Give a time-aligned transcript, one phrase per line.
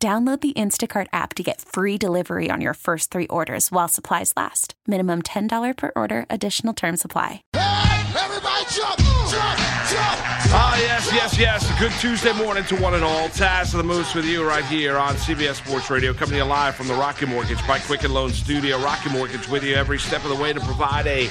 [0.00, 4.32] Download the Instacart app to get free delivery on your first three orders while supplies
[4.36, 4.74] last.
[4.86, 7.42] Minimum $10 per order, additional term supply.
[7.52, 9.58] Everybody jump, jump,
[9.90, 10.20] jump.
[10.54, 11.80] Ah, yes, yes, yes.
[11.80, 13.28] Good Tuesday morning to one and all.
[13.30, 16.44] Taz of the Moose with you right here on CBS Sports Radio, coming to you
[16.44, 18.80] live from the Rocket Mortgage by Quicken Loan Studio.
[18.80, 21.28] Rocket Mortgage with you every step of the way to provide a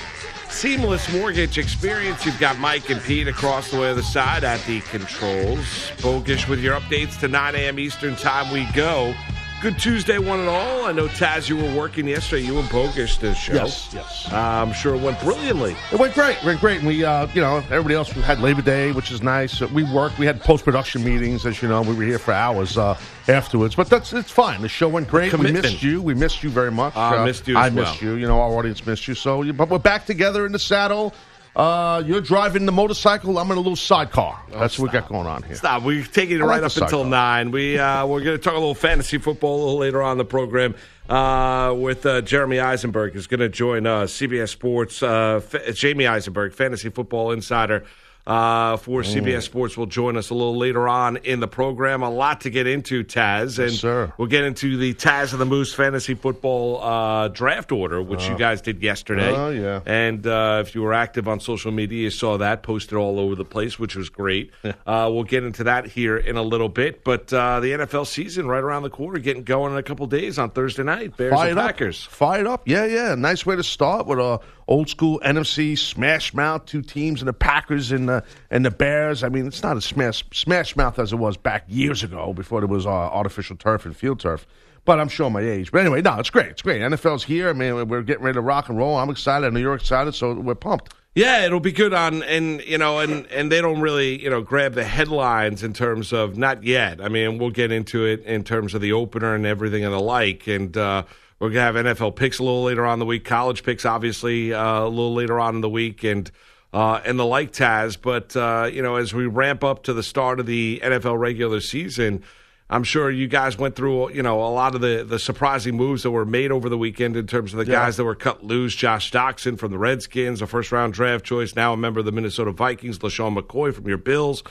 [0.49, 2.25] seamless mortgage experience.
[2.25, 5.91] You've got Mike and Pete across the way of the side at the controls.
[5.97, 7.79] Bogish with your updates to 9 a.m.
[7.79, 9.13] Eastern Time we go.
[9.59, 10.85] Good Tuesday, one and all.
[10.85, 12.43] I know Taz, you were working yesterday.
[12.45, 13.53] You and Bogish this show.
[13.55, 14.31] Yes, yes.
[14.31, 15.75] Uh, I'm sure it went brilliantly.
[15.91, 16.37] It went great.
[16.37, 16.77] It went great.
[16.77, 19.59] And we, uh, you know, everybody else we had Labor Day, which is nice.
[19.59, 20.19] Uh, We worked.
[20.19, 21.81] We had post production meetings, as you know.
[21.81, 24.61] We were here for hours uh, afterwards, but that's it's fine.
[24.61, 25.33] The show went great.
[25.33, 26.03] We missed you.
[26.03, 26.95] We missed you very much.
[26.95, 28.13] I Uh, missed you I as missed you.
[28.13, 29.15] You know, our audience missed you.
[29.15, 31.15] So, but we're back together in the saddle.
[31.57, 33.39] Uh, you're driving the motorcycle.
[33.39, 34.39] I'm in a little sidecar.
[34.51, 35.55] That's what we got going on here.
[35.55, 35.81] Stop.
[35.81, 37.49] We're taking it right like up until nine.
[37.49, 40.17] We uh, we're going to talk a little fantasy football a little later on in
[40.19, 40.75] the program
[41.09, 45.01] uh, with uh, Jeremy Eisenberg is going to join uh, CBS Sports.
[45.01, 47.83] Uh, F- Jamie Eisenberg, fantasy football insider.
[48.27, 49.13] Uh, for Mm.
[49.23, 52.03] CBS Sports will join us a little later on in the program.
[52.03, 54.11] A lot to get into, Taz, and sir.
[54.17, 58.37] we'll get into the Taz of the Moose fantasy football uh, draft order, which you
[58.37, 59.31] guys did yesterday.
[59.33, 59.79] Oh, yeah.
[59.85, 63.33] And uh, if you were active on social media, you saw that posted all over
[63.33, 64.51] the place, which was great.
[64.65, 67.05] uh, we'll get into that here in a little bit.
[67.05, 70.37] But uh, the NFL season right around the corner, getting going in a couple days
[70.37, 71.15] on Thursday night.
[71.15, 71.65] Bears Fired and up.
[71.67, 72.03] Packers.
[72.03, 72.63] Fired up.
[72.67, 73.15] Yeah, yeah.
[73.15, 77.33] Nice way to start with a old school NFC smash mouth, two teams, and the
[77.33, 79.23] Packers and the and the Bears.
[79.23, 82.61] I mean, it's not as smash smash mouth as it was back years ago before
[82.61, 84.45] there was uh, artificial turf and field turf.
[84.85, 85.71] But I'm showing my age.
[85.71, 86.47] But anyway, no, it's great.
[86.47, 86.81] It's great.
[86.81, 87.49] NFL's here.
[87.49, 88.95] I mean, we're getting ready to rock and roll.
[88.95, 89.45] I'm excited.
[89.45, 90.93] I know you're excited, so we're pumped.
[91.13, 94.41] Yeah, it'll be good on and you know and and they don't really you know
[94.41, 97.01] grab the headlines in terms of not yet.
[97.01, 99.99] I mean, we'll get into it in terms of the opener and everything and the
[99.99, 101.03] like, and uh,
[101.39, 104.53] we're gonna have NFL picks a little later on in the week, college picks obviously
[104.53, 106.31] uh, a little later on in the week, and
[106.73, 107.97] uh, and the like, Taz.
[108.01, 111.61] But uh, you know, as we ramp up to the start of the NFL regular
[111.61, 112.23] season.
[112.69, 116.03] I'm sure you guys went through, you know, a lot of the, the surprising moves
[116.03, 118.75] that were made over the weekend in terms of the guys that were cut loose.
[118.75, 122.11] Josh Doctson from the Redskins, a first round draft choice, now a member of the
[122.11, 122.99] Minnesota Vikings.
[122.99, 124.43] LeSean McCoy from your Bills.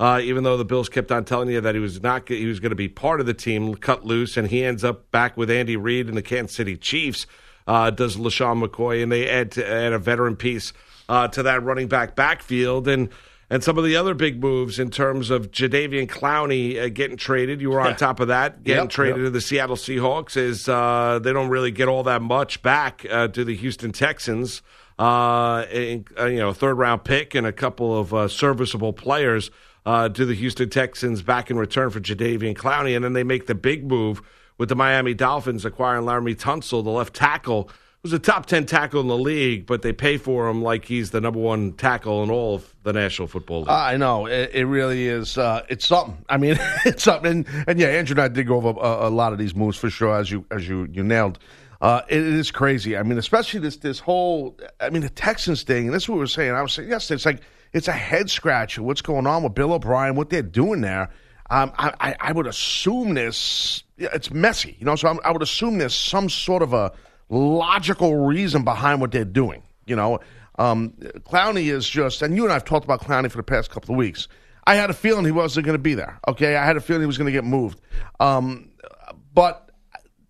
[0.00, 2.58] Uh, even though the Bills kept on telling you that he was not, he was
[2.58, 5.50] going to be part of the team, cut loose, and he ends up back with
[5.50, 7.26] Andy Reid and the Kansas City Chiefs.
[7.66, 10.72] Uh, does LeSean McCoy, and they add to, add a veteran piece
[11.10, 13.10] uh, to that running back backfield, and
[13.50, 17.60] and some of the other big moves in terms of Jadeveon Clowney uh, getting traded.
[17.60, 19.24] You were on top of that, getting Yep, traded yep.
[19.26, 20.36] to the Seattle Seahawks.
[20.36, 24.62] Is uh, they don't really get all that much back uh, to the Houston Texans.
[24.98, 29.50] Uh, in- uh, you know, third round pick and a couple of uh, serviceable players
[29.86, 33.46] uh, to the Houston Texans back in return for Jadeveon Clowney, and then they make
[33.46, 34.22] the big move
[34.58, 37.70] with the Miami Dolphins acquiring Laremy Tunsil, the left tackle,
[38.02, 41.10] who's a top ten tackle in the league, but they pay for him like he's
[41.10, 43.70] the number one tackle in all of the National Football League.
[43.70, 45.38] I know it, it really is.
[45.38, 46.22] Uh, it's something.
[46.28, 47.46] I mean, it's something.
[47.46, 49.76] And, and yeah, Andrew and I did go over a, a lot of these moves
[49.76, 51.38] for sure, as you as you you nailed.
[51.80, 52.98] Uh, it is crazy.
[52.98, 54.58] I mean, especially this this whole.
[54.80, 55.86] I mean, the Texans thing.
[55.86, 56.52] And this is what we were saying.
[56.52, 57.10] I was saying yes.
[57.10, 57.40] It's like
[57.72, 58.82] it's a head scratcher.
[58.82, 60.14] What's going on with Bill O'Brien?
[60.14, 61.10] What they're doing there?
[61.50, 63.82] Um, I, I, would assume this.
[63.98, 64.94] It's messy, you know.
[64.94, 66.92] So I'm, I would assume there's some sort of a
[67.28, 69.64] logical reason behind what they're doing.
[69.84, 70.20] You know,
[70.60, 70.90] um,
[71.28, 73.94] Clowney is just, and you and I have talked about Clowney for the past couple
[73.94, 74.28] of weeks.
[74.64, 76.20] I had a feeling he wasn't going to be there.
[76.28, 77.80] Okay, I had a feeling he was going to get moved.
[78.20, 78.70] Um,
[79.34, 79.72] but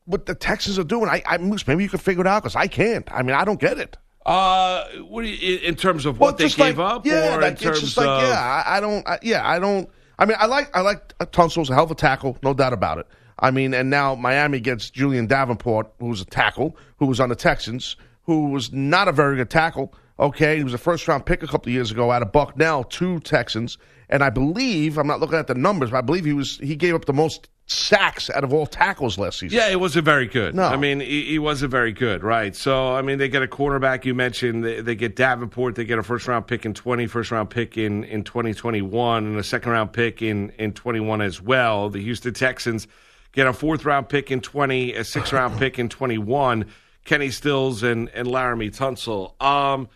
[0.06, 2.66] what the Texans are doing, I, I maybe you can figure it out because I
[2.66, 3.10] can't.
[3.12, 3.98] I mean, I don't get it.
[4.26, 7.46] Uh, what do you, in terms of what they gave like, up, yeah, or like,
[7.46, 9.88] in it's terms just like, of yeah, I, I don't, I, yeah, I don't.
[10.18, 12.74] I mean, I like, I like uh, Tunsil's a hell of a tackle, no doubt
[12.74, 13.06] about it.
[13.38, 17.34] I mean, and now Miami gets Julian Davenport, who's a tackle, who was on the
[17.34, 19.94] Texans, who was not a very good tackle.
[20.18, 22.84] Okay, he was a first round pick a couple of years ago out of Bucknell
[22.84, 23.78] to Texans,
[24.10, 26.76] and I believe I'm not looking at the numbers, but I believe he was he
[26.76, 29.56] gave up the most sacks out of all tackles last season.
[29.56, 30.54] Yeah, it wasn't very good.
[30.54, 30.64] No.
[30.64, 32.54] I mean, he, he wasn't very good, right?
[32.56, 34.04] So, I mean, they get a quarterback.
[34.04, 35.76] You mentioned they, they get Davenport.
[35.76, 39.38] They get a first round pick in 20, first round pick in, in 2021, and
[39.38, 41.88] a second round pick in, in 21 as well.
[41.90, 42.88] The Houston Texans
[43.32, 46.66] get a fourth round pick in 20, a sixth round pick in 21,
[47.04, 49.40] Kenny Stills and, and Laremy Tunsil.
[49.42, 49.88] Um,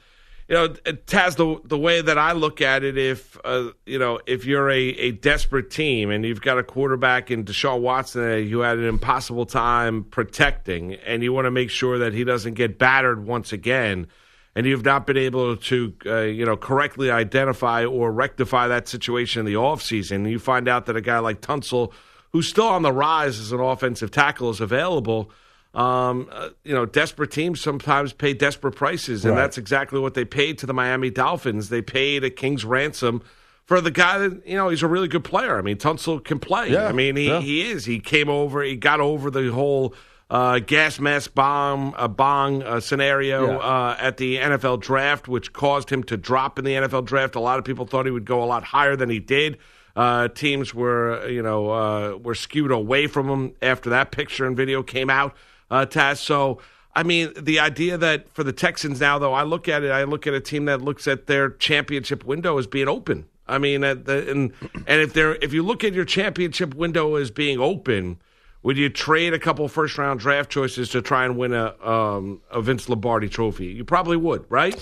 [0.48, 4.20] you know, Taz, the the way that I look at it, if uh, you know,
[4.26, 8.60] if you're a, a desperate team and you've got a quarterback in Deshaun Watson who
[8.60, 12.78] had an impossible time protecting, and you want to make sure that he doesn't get
[12.78, 14.06] battered once again,
[14.54, 19.40] and you've not been able to, uh, you know, correctly identify or rectify that situation
[19.40, 21.90] in the offseason, you find out that a guy like Tunsil,
[22.32, 25.30] who's still on the rise as an offensive tackle, is available–
[25.74, 29.42] um, uh, you know, desperate teams sometimes pay desperate prices, and right.
[29.42, 31.68] that's exactly what they paid to the Miami Dolphins.
[31.68, 33.22] They paid a king's ransom
[33.64, 35.58] for the guy that you know he's a really good player.
[35.58, 36.70] I mean, Tunsil can play.
[36.70, 37.40] Yeah, I mean, he, yeah.
[37.40, 37.84] he is.
[37.86, 38.62] He came over.
[38.62, 39.94] He got over the whole
[40.30, 43.56] uh, gas mask bomb uh, bong uh, scenario yeah.
[43.58, 47.34] uh, at the NFL draft, which caused him to drop in the NFL draft.
[47.34, 49.58] A lot of people thought he would go a lot higher than he did.
[49.96, 54.56] Uh, teams were, you know, uh, were skewed away from him after that picture and
[54.56, 55.36] video came out
[55.70, 56.14] uh.
[56.14, 56.60] So,
[56.94, 60.04] I mean, the idea that for the Texans now, though, I look at it, I
[60.04, 63.26] look at a team that looks at their championship window as being open.
[63.46, 64.52] I mean, the, and
[64.86, 68.18] and if they're if you look at your championship window as being open,
[68.62, 72.40] would you trade a couple first round draft choices to try and win a um,
[72.50, 73.66] a Vince Lombardi trophy?
[73.66, 74.74] You probably would, right?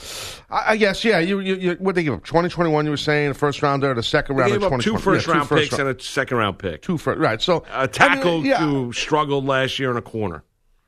[0.49, 1.19] I, I guess, yeah.
[1.19, 2.25] You, you, you what they give up?
[2.25, 2.85] Twenty twenty one.
[2.85, 4.53] You were saying the first rounder, the second round.
[4.53, 5.89] They gave up two first yeah, round two picks round.
[5.89, 6.83] and a second round pick.
[6.83, 7.43] Two first, right?
[7.43, 8.59] So a tackle I mean, yeah.
[8.59, 10.45] who struggled last year in a corner.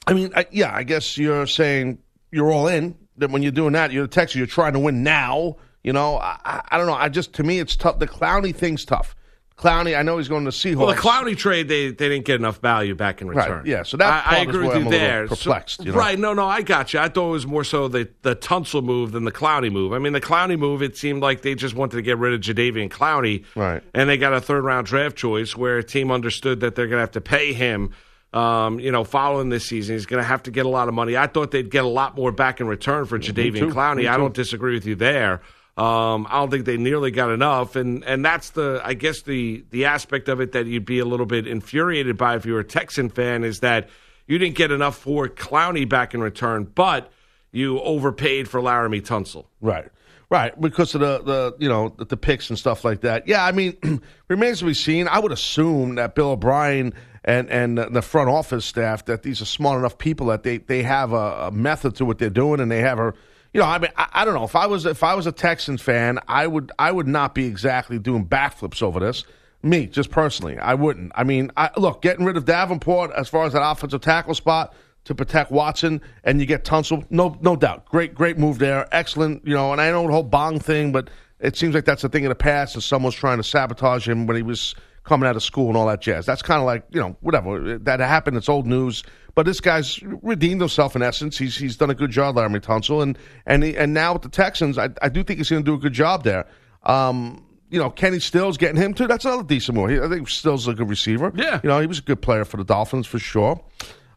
[0.06, 1.98] I mean, I, yeah, I guess you're saying
[2.30, 2.96] you're all in.
[3.18, 4.36] That when you're doing that, you're the Texas.
[4.36, 5.56] You're trying to win now.
[5.82, 6.94] You know, I, I don't know.
[6.94, 7.98] I just to me, it's tough.
[7.98, 9.14] The Clowney thing's tough.
[9.56, 10.76] Clowney, I know he's going to Seahawks.
[10.76, 13.58] Well, the Clowney trade, they, they didn't get enough value back in return.
[13.58, 15.28] Right, yeah, so that I, I agree with you there.
[15.28, 15.98] Perplexed, so, you know?
[15.98, 16.18] Right?
[16.18, 16.98] No, no, I got you.
[16.98, 19.92] I thought it was more so the the Tunsil move than the Clowney move.
[19.92, 22.40] I mean, the Clowney move, it seemed like they just wanted to get rid of
[22.40, 23.80] Jadeveon Clowney, right?
[23.94, 26.98] And they got a third round draft choice where a team understood that they're going
[26.98, 27.92] to have to pay him
[28.34, 29.94] um, you know, following this season.
[29.94, 31.16] He's going to have to get a lot of money.
[31.16, 34.08] I thought they'd get a lot more back in return for Jadeveon Clowney.
[34.10, 35.40] I don't disagree with you there.
[35.76, 39.64] Um, I don't think they nearly got enough, and and that's the I guess the
[39.70, 42.60] the aspect of it that you'd be a little bit infuriated by if you were
[42.60, 43.88] a Texan fan is that
[44.28, 47.10] you didn't get enough for Clowney back in return, but
[47.50, 49.46] you overpaid for Laremy Tunsil.
[49.60, 49.88] Right.
[50.34, 53.28] Right, because of the, the you know the, the picks and stuff like that.
[53.28, 53.76] Yeah, I mean,
[54.28, 55.06] remains to be seen.
[55.06, 56.92] I would assume that Bill O'Brien
[57.24, 60.82] and and the front office staff that these are smart enough people that they they
[60.82, 63.14] have a, a method to what they're doing and they have a
[63.52, 65.32] you know I mean I, I, don't know if I was if I was a
[65.32, 69.22] Texans fan I would I would not be exactly doing backflips over this
[69.62, 73.46] me just personally I wouldn't I mean I, look getting rid of Davenport as far
[73.46, 77.86] as that offensive tackle spot to protect Watson and you get Tunsil no no doubt
[77.86, 81.10] great great move there excellent you know and I know the whole Bong thing but
[81.40, 84.26] it seems like that's a thing of the past and someone's trying to sabotage him
[84.26, 84.74] when he was
[85.04, 86.26] coming out of school and all that jazz.
[86.26, 88.36] That's kind of like you know whatever that happened.
[88.36, 89.04] It's old news.
[89.34, 91.38] But this guy's redeemed himself in essence.
[91.38, 94.28] He's he's done a good job, Laremy Tunsil, and and he, and now with the
[94.28, 96.46] Texans, I, I do think he's going to do a good job there.
[96.84, 99.06] Um, you know, Kenny Stills getting him too.
[99.06, 100.02] That's another decent move.
[100.02, 101.32] I think Stills is a good receiver.
[101.34, 103.60] Yeah, you know, he was a good player for the Dolphins for sure.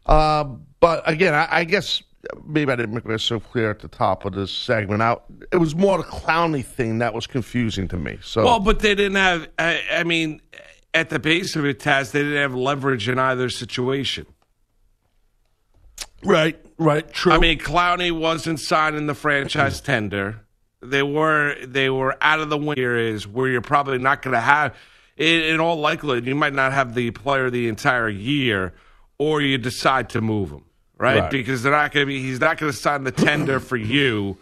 [0.08, 0.44] Uh,
[0.80, 2.02] but again, I, I guess
[2.46, 5.02] maybe I didn't make it so clear at the top of this segment.
[5.02, 8.18] Out, it was more the Clowney thing that was confusing to me.
[8.22, 9.48] So, well, but they didn't have.
[9.58, 10.40] I, I mean,
[10.94, 14.26] at the base of it, Taz, they didn't have leverage in either situation.
[16.24, 17.32] Right, right, true.
[17.32, 20.40] I mean, Clowney wasn't signing the franchise tender.
[20.80, 22.74] They were they were out of the window.
[22.74, 24.76] Here is where you're probably not going to have,
[25.16, 28.74] in, in, all likelihood, you might not have the player the entire year,
[29.18, 30.64] or you decide to move him,
[30.96, 31.20] right?
[31.20, 31.30] right.
[31.30, 32.22] Because they're not going to be.
[32.22, 34.38] He's not going to sign the tender for you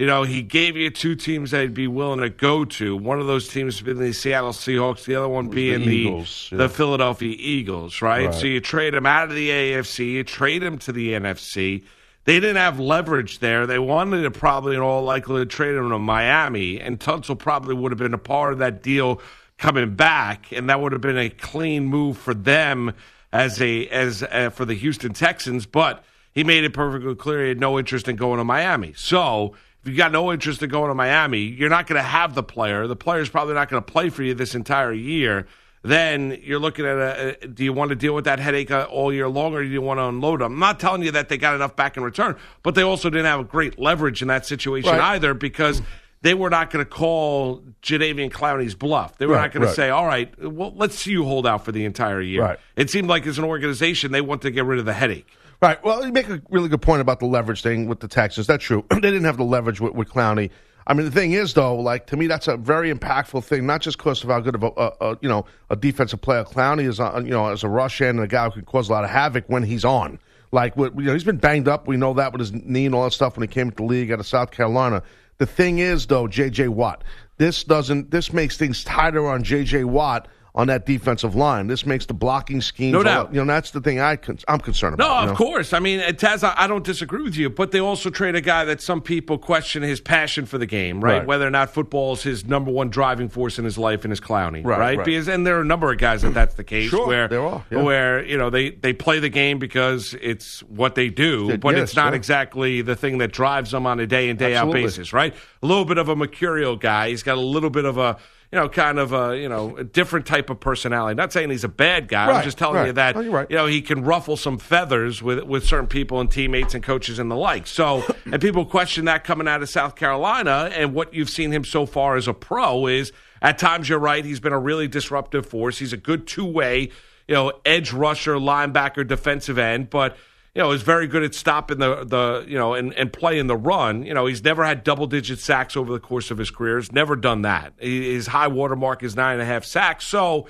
[0.00, 2.96] you know, he gave you two teams that he'd be willing to go to.
[2.96, 6.56] One of those teams being the Seattle Seahawks, the other one being the Eagles, the,
[6.56, 6.62] yeah.
[6.62, 8.24] the, Philadelphia Eagles, right?
[8.24, 8.34] right?
[8.34, 11.84] So you trade him out of the AFC, you trade him to the NFC.
[12.24, 13.66] They didn't have leverage there.
[13.66, 17.92] They wanted to probably, in all likelihood, trade him to Miami, and Tunsil probably would
[17.92, 19.20] have been a part of that deal
[19.58, 22.94] coming back, and that would have been a clean move for them
[23.32, 25.66] as a as uh, for the Houston Texans.
[25.66, 28.92] But he made it perfectly clear he had no interest in going to Miami.
[28.96, 32.34] So if you got no interest in going to Miami, you're not going to have
[32.34, 32.86] the player.
[32.86, 35.46] The player's probably not going to play for you this entire year.
[35.82, 39.10] Then you're looking at a, do you want to deal with that headache uh, all
[39.10, 40.52] year long or do you want to unload them?
[40.52, 43.24] I'm not telling you that they got enough back in return, but they also didn't
[43.24, 45.14] have a great leverage in that situation right.
[45.14, 45.80] either because
[46.22, 49.16] they were not going to call Jadeveon Clowney's bluff.
[49.18, 49.70] They were right, not going right.
[49.70, 52.58] to say, all right, well, let's see you hold out for the entire year.
[52.76, 55.26] It seemed like as an organization, they want to get rid of the headache.
[55.62, 55.82] Right.
[55.84, 58.46] Well, you make a really good point about the leverage thing with the Texans.
[58.46, 58.84] That's true.
[58.90, 60.50] they didn't have the leverage with, with Clowney.
[60.86, 63.66] I mean, the thing is, though, like to me, that's a very impactful thing.
[63.66, 66.44] Not just because of how good of a, a, a you know a defensive player
[66.44, 68.88] Clowney is, on, you know, as a rush end and a guy who can cause
[68.88, 70.18] a lot of havoc when he's on.
[70.52, 71.86] Like, you know, he's been banged up.
[71.86, 73.84] We know that with his knee and all that stuff when he came to the
[73.84, 75.02] league out of South Carolina.
[75.40, 76.68] The thing is, though, J.J.
[76.68, 77.02] Watt,
[77.38, 78.10] this doesn't.
[78.10, 79.84] This makes things tighter on J.J.
[79.84, 81.68] Watt on that defensive line.
[81.68, 82.92] This makes the blocking scheme.
[82.92, 83.32] No doubt.
[83.32, 85.16] You know, that's the thing I con- I'm concerned No, about.
[85.24, 85.46] you of know?
[85.46, 85.72] course.
[85.72, 88.40] I mean, uh, Taz, I I don't disagree with you, but they also trade a
[88.40, 91.18] guy that some people question his passion for the game, right?
[91.18, 91.26] Right.
[91.26, 94.20] Whether or not football is his number one driving force in his life and his
[94.20, 94.98] clowning, Right, right?
[94.98, 95.04] right.
[95.04, 97.42] Because and there are a number of guys that that's the case Sure, where there
[97.42, 97.82] are, yeah.
[97.82, 101.76] where you know they they play the game because it's what they do, Yeah, but
[101.76, 102.16] yes, it's not yeah.
[102.16, 105.34] exactly the thing that drives them on a day in day out basis, right?
[105.62, 107.10] A little bit of a mercurial guy.
[107.10, 108.16] He's got a little bit of a
[108.52, 111.14] you know, kind of a you know a different type of personality.
[111.14, 112.30] Not saying he's a bad guy.
[112.30, 112.86] I'm just telling right.
[112.88, 113.46] you that oh, you're right.
[113.48, 117.20] you know he can ruffle some feathers with with certain people and teammates and coaches
[117.20, 117.68] and the like.
[117.68, 121.64] So, and people question that coming out of South Carolina, and what you've seen him
[121.64, 124.24] so far as a pro is at times you're right.
[124.24, 125.78] He's been a really disruptive force.
[125.78, 126.90] He's a good two way,
[127.28, 130.16] you know, edge rusher, linebacker, defensive end, but.
[130.54, 133.56] You know, is very good at stopping the the you know and, and playing the
[133.56, 134.02] run.
[134.02, 136.78] You know, he's never had double digit sacks over the course of his career.
[136.78, 137.74] He's never done that.
[137.78, 140.06] His high water mark is nine and a half sacks.
[140.06, 140.48] So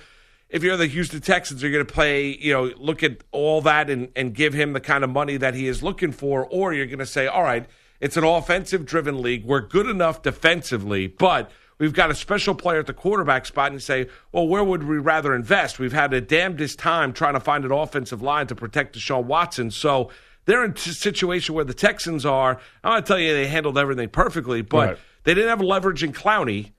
[0.50, 3.88] if you're the Houston Texans, you're going to play, you know, look at all that
[3.88, 6.86] and, and give him the kind of money that he is looking for, or you're
[6.86, 7.66] going to say, all right,
[8.00, 9.44] it's an offensive driven league.
[9.44, 13.82] We're good enough defensively, but we've got a special player at the quarterback spot, and
[13.82, 15.80] say, well, where would we rather invest?
[15.80, 19.72] We've had a damnedest time trying to find an offensive line to protect Deshaun Watson.
[19.72, 20.10] So
[20.44, 22.60] they're in a situation where the Texans are.
[22.84, 24.98] I'm going to tell you, they handled everything perfectly, but Right.
[25.24, 26.72] they didn't have leverage in Clowney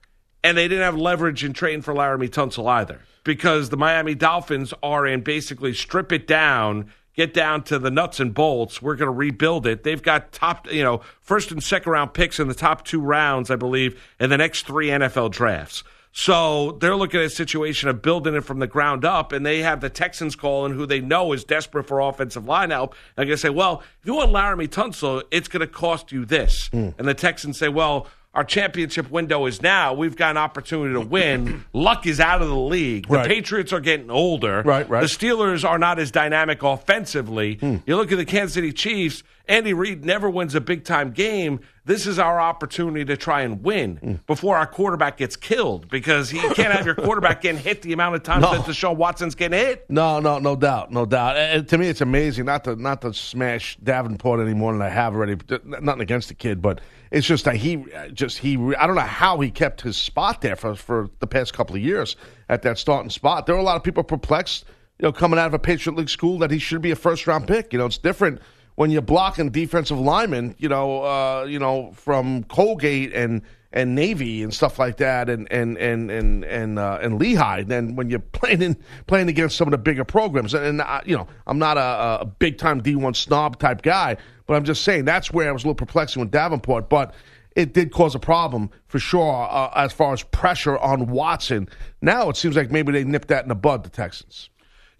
[0.44, 4.72] and they didn't have leverage in trading for Laremy Tunsil either because the Miami Dolphins
[4.82, 8.80] are in basically strip it down, get down to the nuts and bolts.
[8.80, 9.82] We're going to rebuild it.
[9.82, 13.50] They've got top, you know, first and second round picks in the top two rounds,
[13.50, 15.84] I believe, in the next three NFL drafts.
[16.14, 19.60] So they're looking at a situation of building it from the ground up, and they
[19.60, 22.92] have the Texans calling, who they know is desperate for offensive line help.
[22.92, 26.12] And they're going to say, well, if you want Laremy Tunsil, it's going to cost
[26.12, 26.68] you this.
[26.68, 26.90] Hmm.
[26.98, 29.92] And the Texans say, well, our championship window is now.
[29.92, 31.64] We've got an opportunity to win.
[31.74, 33.06] Luck is out of the league.
[33.08, 33.28] The Right.
[33.28, 34.62] Patriots are getting older.
[34.64, 35.00] Right, right.
[35.02, 37.56] The Steelers are not as dynamic offensively.
[37.56, 37.76] Hmm.
[37.86, 39.22] You look at the Kansas City Chiefs.
[39.48, 41.60] Andy Reid never wins a big time game.
[41.84, 44.12] This is our opportunity to try and win Hmm.
[44.26, 48.14] before our quarterback gets killed because you can't have your quarterback getting hit the amount
[48.14, 48.52] of times No.
[48.52, 49.84] that Deshaun Watson's getting hit.
[49.90, 51.36] No, no, no doubt, no doubt.
[51.36, 54.88] And to me, it's amazing not to not to smash Davenport any more than I
[54.88, 55.36] have already.
[55.64, 56.80] Nothing against the kid, but
[57.12, 58.56] it's just that he just he.
[58.74, 61.82] I don't know how he kept his spot there for for the past couple of
[61.82, 62.16] years
[62.48, 63.44] at that starting spot.
[63.44, 64.64] There were a lot of people perplexed,
[64.98, 67.26] you know, coming out of a Patriot League school that he should be a first
[67.26, 67.72] round pick.
[67.72, 68.40] You know, it's different
[68.76, 70.56] when you're blocking defensive linemen.
[70.58, 73.42] You know, uh, you know from Colgate and
[73.72, 77.62] and Navy and stuff like that, and and and and and, uh, and Lehigh.
[77.62, 78.76] Then when you're playing in,
[79.06, 82.22] playing against some of the bigger programs, and, and uh, you know, I'm not a,
[82.22, 85.64] a big time D1 snob type guy, but I'm just saying that's where I was
[85.64, 87.14] a little perplexing with Davenport, but.
[87.54, 91.68] It did cause a problem for sure uh, as far as pressure on Watson.
[92.00, 94.48] Now it seems like maybe they nipped that in the bud, the Texans.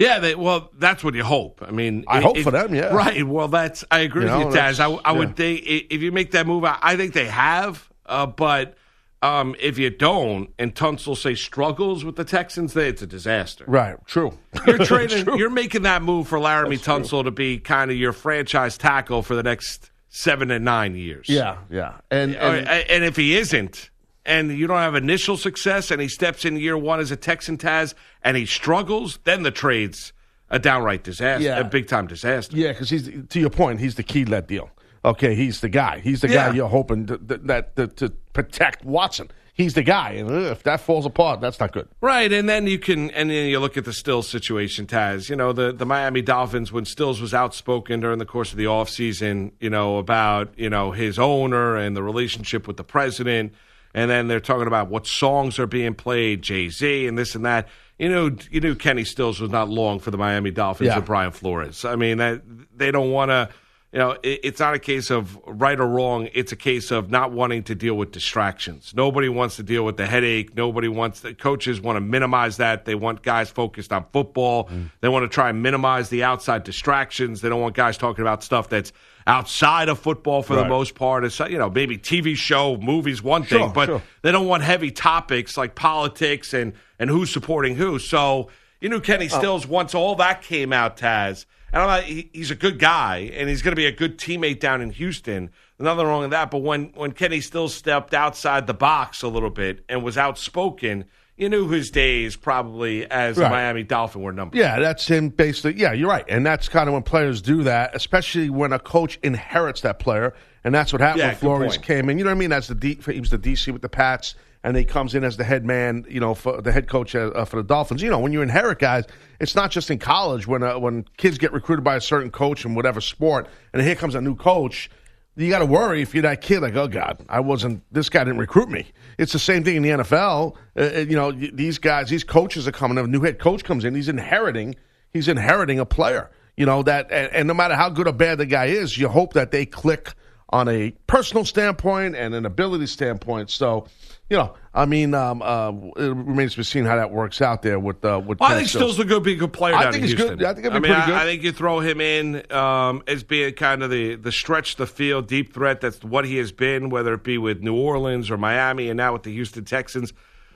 [0.02, 1.62] Yeah, they, well, that's what you hope.
[1.67, 2.95] I mean, I hope for them, yeah.
[2.95, 3.26] Right.
[3.26, 4.81] Well, that's I agree You know, with you, Taz.
[4.81, 5.35] I, I would yeah.
[5.35, 7.88] think if you make that move, I, I think they have.
[8.06, 8.76] Uh, but
[9.23, 13.64] um, if you don't, and Tunsil say struggles with the Texans, then it's a disaster.
[13.68, 13.97] Right.
[14.06, 14.37] True.
[14.66, 15.37] You're trading.
[15.38, 19.35] you're making that move for Laremy Tunsil to be kind of your franchise tackle for
[19.37, 21.28] the next seven to nine years.
[21.28, 21.59] Yeah.
[21.71, 21.94] Yeah.
[22.11, 23.90] And, and and if he isn't,
[24.26, 27.59] and you don't have initial success, and he steps in year one as a Texan
[27.59, 30.12] Taz, and he struggles, then the trade's
[30.50, 31.61] a downright disaster, Yeah.
[31.61, 32.56] a big time disaster.
[32.56, 33.80] Yeah, because he's to your point.
[33.80, 34.68] He's the key to that deal.
[35.04, 35.99] Okay, he's the guy.
[36.00, 36.49] He's the Yeah.
[36.50, 39.30] guy you're hoping to, that, that to protect Watson.
[39.54, 41.87] He's the guy, and if that falls apart, that's not good.
[42.00, 45.28] Right, and then you can, and then you look at the Stills situation, Taz.
[45.28, 48.64] You know, the, the Miami Dolphins, when Stills was outspoken during the course of the
[48.64, 53.52] offseason, you know, about, you know, his owner and the relationship with the president,
[53.92, 57.44] and then they're talking about what songs are being played, Jay Z, and this and
[57.44, 57.68] that.
[57.99, 60.97] You know, you knew Kenny Stills was not long for the Miami Dolphins Yeah.
[60.97, 61.85] with Brian Flores.
[61.85, 62.40] I mean, that,
[62.75, 63.50] they don't want to.
[63.93, 66.29] You know, it, it's not a case of right or wrong.
[66.33, 68.93] It's a case of not wanting to deal with distractions.
[68.97, 70.57] Nobody wants to deal with the headache.
[70.57, 72.87] Nobody wants the coaches want to minimize that.
[72.87, 74.69] They want guys focused on football.
[74.69, 74.91] Mm.
[75.03, 77.43] They want to try and minimize the outside distractions.
[77.43, 78.93] They don't want guys talking about stuff that's
[79.27, 81.25] outside of football for the most part.
[81.25, 84.03] It's you know maybe TV show, movies, one Sure, thing, but sure.
[84.23, 87.99] they don't want heavy topics like politics and and who's supporting who.
[87.99, 88.49] So
[88.81, 89.39] you know, Kenny Oh.
[89.39, 93.31] Stills once all that came out, Taz, And I'm like, he, he's a good guy,
[93.35, 95.50] and he's going to be a good teammate down in Houston.
[95.79, 96.50] Nothing wrong with that.
[96.50, 101.07] But when when Kenny still stepped outside the box a little bit and was outspoken,
[101.37, 103.50] you knew his days probably as a Right.
[103.50, 104.59] Miami Dolphin were numbered.
[104.59, 105.81] Yeah, that's him basically.
[105.81, 106.25] Yeah, you're right.
[106.29, 110.35] And that's kind of when players do that, especially when a coach inherits that player.
[110.62, 112.19] And that's what happened Yeah, when Flores came in.
[112.19, 112.52] You know what I mean?
[112.52, 115.37] As the D, he was the DC with the Pats, and he comes in as
[115.37, 118.02] the head man, you know, for the head coach uh, uh, for the Dolphins.
[118.02, 119.04] You know, when you inherit guys,
[119.40, 122.64] it's not just in college when uh, when kids get recruited by a certain coach
[122.64, 124.90] in whatever sport, and here comes a new coach.
[125.35, 127.83] You got to worry if you're that kid, like, oh God, I wasn't.
[127.90, 128.87] This guy didn't recruit me.
[129.19, 130.57] It's the same thing in the NFL.
[130.76, 132.99] Uh, uh, you know, these guys, these coaches are coming.
[132.99, 133.95] A new head coach comes in.
[133.95, 134.76] He's inheriting.
[135.11, 136.31] He's inheriting a player.
[136.57, 139.09] You know that, and, and no matter how good or bad the guy is, you
[139.09, 140.12] hope that they click
[140.52, 143.50] on a personal standpoint and an ability standpoint.
[143.50, 143.87] So,
[144.28, 147.62] you know, I mean, um, uh, it remains to be seen how that works out
[147.62, 148.38] there with uh, with.
[148.38, 148.99] Well, I think Stills.
[148.99, 150.38] A good, be a good player I down think in he's good.
[150.38, 150.47] Houston.
[150.47, 151.14] I think he'll be mean, pretty I, good.
[151.14, 154.87] I think you throw him in um, as being kind of the the stretch the
[154.87, 155.80] field deep threat.
[155.80, 159.14] That's what he has been, whether it be with New Orleans or Miami, and now
[159.14, 160.12] with the Houston Texans.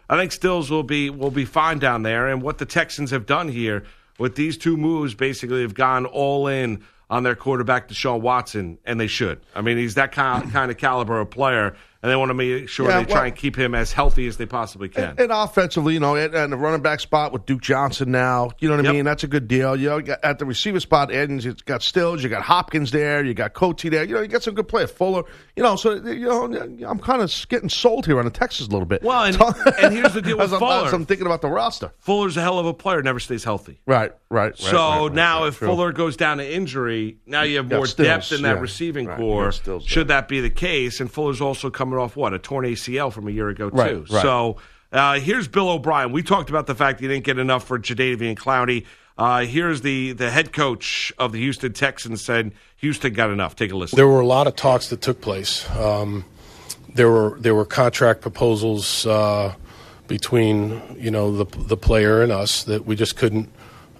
[0.08, 2.28] I think Stills will be will be fine down there.
[2.28, 3.84] And what the Texans have done here
[4.18, 8.98] with these two moves, basically, have gone all in on their quarterback, Deshaun Watson, and
[8.98, 9.40] they should.
[9.54, 12.68] I mean, he's that kind kind of caliber of player, and they want to make
[12.68, 15.14] sure Yeah, they try and keep him as healthy as they possibly can.
[15.18, 18.68] And offensively, you know, and, and the running back spot with Duke Johnson now, you
[18.68, 19.04] know what I mean?
[19.04, 19.76] That's a good deal.
[19.76, 23.24] You know, you at the receiver spot, Edens, you got Stills, you got Hopkins there,
[23.24, 24.04] you got Coutee there.
[24.04, 24.90] You know, you got some good players.
[24.90, 25.22] Fuller,
[25.56, 26.44] you know, so, you know,
[26.86, 29.02] I'm kind of getting sold here on the Texas a little bit.
[29.02, 29.36] Well, and-
[29.78, 30.86] and here's the deal with as Fuller.
[30.86, 31.92] as I'm thinking about the roster.
[31.98, 33.80] Fuller's a hell of a player, never stays healthy.
[33.86, 34.46] Right, right.
[34.50, 35.68] right, So right, now, right, if true.
[35.68, 38.60] Fuller goes down to injury, now you have more Stills, depth in that yeah.
[38.60, 39.52] receiving core.
[39.52, 41.00] Stills should that be the case?
[41.00, 43.76] And Fuller's also coming off what a torn ACL from a year ago too.
[43.76, 44.23] Right, right.
[44.23, 44.57] So
[44.93, 46.12] uh, here's Bill O'Brien.
[46.12, 48.85] We talked about the fact he didn't get enough for Jadeveon Clowney.
[49.19, 53.57] Uh, here's the the head coach of the Houston Texans said Houston got enough.
[53.57, 53.97] Take a listen.
[53.97, 55.69] There were a lot of talks that took place.
[55.71, 56.25] Um,
[56.95, 59.55] there were there were contract proposals uh,
[60.07, 63.50] between you know the the player and us that we just couldn't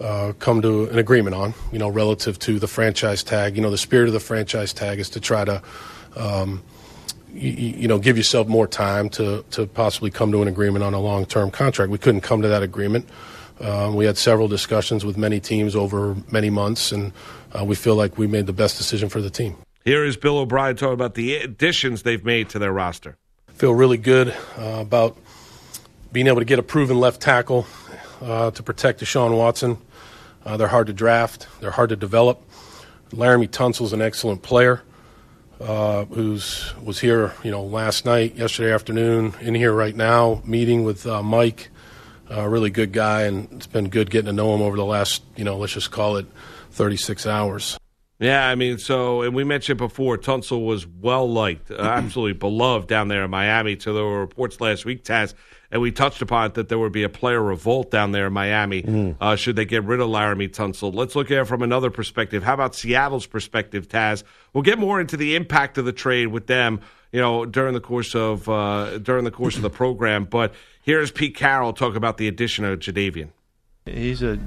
[0.01, 1.55] uh, come to an agreement on.
[1.73, 3.57] You know, relative to the franchise tag.
[3.57, 5.63] You know, the spirit of the franchise tag is to try to.
[6.15, 6.63] Um,
[7.33, 10.95] you, you know, give yourself more time to, to possibly come to an agreement on
[10.95, 11.91] a long term contract.
[11.91, 13.09] We couldn't come to that agreement.
[13.61, 17.13] Um, we had several discussions with many teams over many months, and
[17.59, 19.57] uh, we feel like we made the best decision for the team.
[19.85, 23.17] Here is Bill O'Brien talking about the additions they've made to their roster.
[23.55, 25.17] feel really good uh, about
[26.13, 27.67] being able to get a proven left tackle
[28.21, 29.79] uh, to protect Deshaun Watson.
[30.45, 31.47] Uh, they're hard to draft.
[31.61, 32.43] They're hard to develop.
[33.11, 34.83] Laremy Tunsil's an excellent player
[35.61, 40.85] uh, who's was here, you know, last night, yesterday afternoon, in here right now, meeting
[40.85, 41.71] with uh, Mike.
[42.29, 45.23] A really good guy, and it's been good getting to know him over the last,
[45.37, 46.27] you know, let's just call it
[46.73, 47.79] 36 hours.
[48.19, 53.09] Yeah, I mean, so, and we mentioned before, Tunsil was well liked, absolutely beloved down
[53.09, 53.79] there in Miami.
[53.79, 55.35] So there were reports last week, Taz,
[55.71, 58.33] and we touched upon it that there would be a player revolt down there in
[58.33, 60.95] Miami uh, should they get rid of Laremy Tunsil.
[60.95, 62.43] Let's look at it from another perspective.
[62.43, 64.23] How about Seattle's perspective, Taz?
[64.53, 66.81] We'll get more into the impact of the trade with them,
[67.13, 70.25] you know, during the course of uh, during the course of the program.
[70.25, 73.31] But here's Pete Carroll talk about the addition of Jadeveon.
[73.85, 74.39] He's a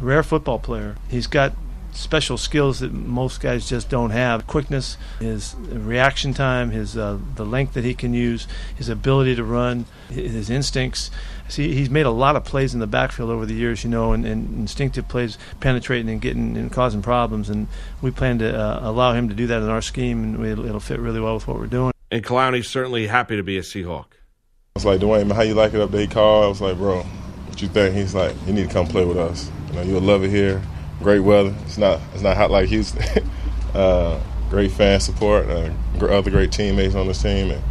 [0.00, 0.96] rare football player.
[1.08, 1.52] He's got
[1.96, 4.46] special skills that most guys just don't have.
[4.46, 9.44] Quickness, his reaction time, his uh, the length that he can use, his ability to
[9.44, 11.10] run, his instincts.
[11.48, 14.12] See, he's made a lot of plays in the backfield over the years, you know,
[14.12, 17.48] and, and instinctive plays, penetrating and getting and causing problems.
[17.48, 17.68] And
[18.02, 20.80] we plan to uh, allow him to do that in our scheme, and we, it'll
[20.80, 21.92] fit really well with what we're doing.
[22.10, 24.06] And Clowney's certainly happy to be a Seahawk.
[24.06, 26.02] I was like, Duane, how you like it up there?
[26.02, 26.44] He called.
[26.44, 27.94] I was like, bro, what you think?
[27.94, 29.50] He's like, you need to come play with us.
[29.68, 30.60] You know, you'll love it here.
[31.02, 31.54] Great weather.
[31.64, 33.28] It's not it's not hot like Houston.
[33.74, 35.48] uh, great fan support.
[35.48, 37.62] Uh, other great teammates on this team, and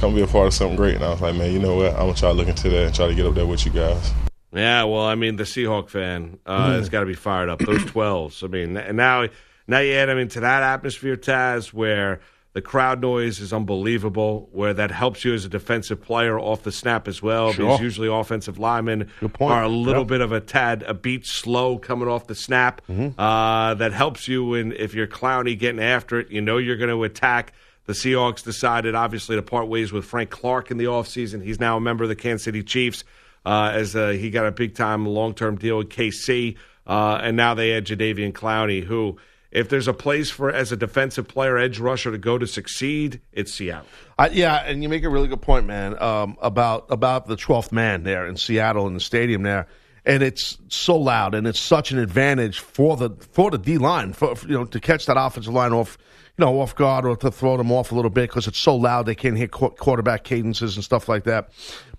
[0.00, 0.96] come be a part of something great.
[0.96, 1.92] And I was like, man, you know what?
[1.92, 3.72] I'm gonna try to look into that and try to get up there with you
[3.72, 4.12] guys.
[4.52, 7.58] Yeah, well, I mean, the Seahawk fan uh, has got to be fired up.
[7.58, 8.42] Those 12s.
[8.42, 9.28] I mean, and now,
[9.66, 12.20] now you add them into that atmosphere, Taz, where
[12.54, 16.72] the crowd noise is unbelievable, where that helps you as a defensive player off the
[16.72, 17.66] snap as well, Sure.
[17.66, 19.08] because usually offensive linemen
[19.40, 20.08] are a little Yep.
[20.08, 22.80] bit of a tad, a beat slow coming off the snap.
[23.18, 26.90] Uh, that helps you in, if you're Clowney getting after it, you know you're going
[26.90, 27.52] to attack.
[27.86, 31.42] The Seahawks decided, obviously, to part ways with Frank Clark in the offseason.
[31.42, 33.02] He's now a member of the Kansas City Chiefs
[33.46, 36.56] uh, as uh, he got a big time long term deal with KC.
[36.86, 39.16] Uh, and now they had Jadeveon Clowney, who,
[39.50, 43.20] if there's a place for as a defensive player, edge rusher to go to succeed,
[43.32, 43.86] it's Seattle.
[44.32, 48.02] Yeah, and you make a really good point, man, um, about about the twelfth man
[48.02, 49.66] there in Seattle in the stadium there.
[50.08, 54.14] and it's so loud, and it's such an advantage for the for the D line,
[54.14, 55.98] for you know, to catch that offensive line off,
[56.38, 58.74] you know, off guard or to throw them off a little bit because it's so
[58.74, 61.50] loud they can't hear qu- quarterback cadences and stuff like that.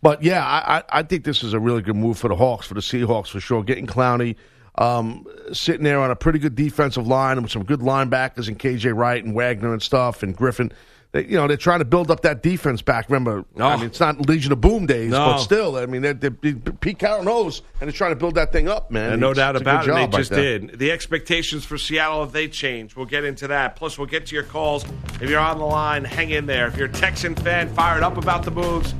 [0.02, 2.66] But yeah, I, I, I think this is a really good move for the Hawks,
[2.66, 3.64] for the Seahawks for sure.
[3.64, 4.36] Getting Clowney.
[4.78, 8.96] Um, sitting there on a pretty good defensive line with some good linebackers and KJ
[8.96, 10.72] Wright and Wagner and stuff and Griffin.
[11.12, 13.10] They, you know, they're trying to build up that defense back.
[13.10, 15.26] Remember, I mean, it's not Legion of Boom days, No.
[15.32, 18.52] but still, I mean, they're, they're, Pete Carroll knows, and they're trying to build that
[18.52, 19.14] thing up, man.
[19.14, 20.78] And no It's- doubt it's about it, they just did.
[20.78, 23.76] The expectations for Seattle, if they change, we'll get into that.
[23.76, 24.86] Plus, we'll get to your calls.
[25.20, 26.68] If you're on the line, hang in there.
[26.68, 28.94] If you're a Texan fan, fired up about the moves,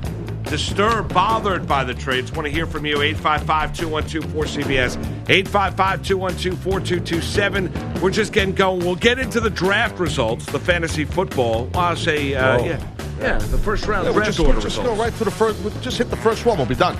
[0.44, 3.00] disturbed, bothered by the trades, want to hear from you.
[3.02, 4.96] 855 212 4CBS,
[5.28, 8.00] 855 212 4227.
[8.00, 8.80] We're just getting going.
[8.80, 11.66] We'll get into the draft results, the fantasy football.
[11.66, 12.80] Well, I'll say, uh, yeah,
[13.20, 14.98] yeah, the first round Yeah, we'll just, order we'll just results.
[14.98, 15.60] go right to the first.
[15.62, 16.58] We'll just hit the first one.
[16.58, 16.96] We'll be done.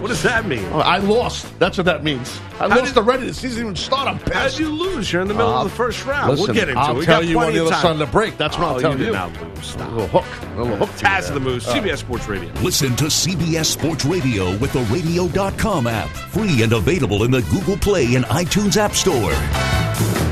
[0.00, 0.64] What does that mean?
[0.72, 1.58] Oh, I lost.
[1.58, 2.38] That's what that means.
[2.54, 3.26] I How lost did- already.
[3.26, 4.06] The season even start.
[4.08, 4.58] I'm How pissed.
[4.58, 5.10] you lose?
[5.12, 6.30] You're in the middle Uh, of the first round.
[6.30, 6.98] Listen, we'll get into I'll it.
[7.00, 7.82] We tell got you on plenty the of other time.
[7.82, 8.36] side of the break.
[8.38, 9.04] That's what Oh, I'll tell you you.
[9.06, 9.58] did not lose.
[9.58, 9.92] A Stop.
[9.92, 10.24] little hook.
[10.56, 10.90] A little hook.
[10.96, 11.34] to you Taz of there.
[11.34, 12.50] the Moose, CBS Sports Radio.
[12.62, 16.08] Listen to CBS Sports Radio with the radio.com app.
[16.08, 20.27] Free and available in the Google Play and iTunes App Store.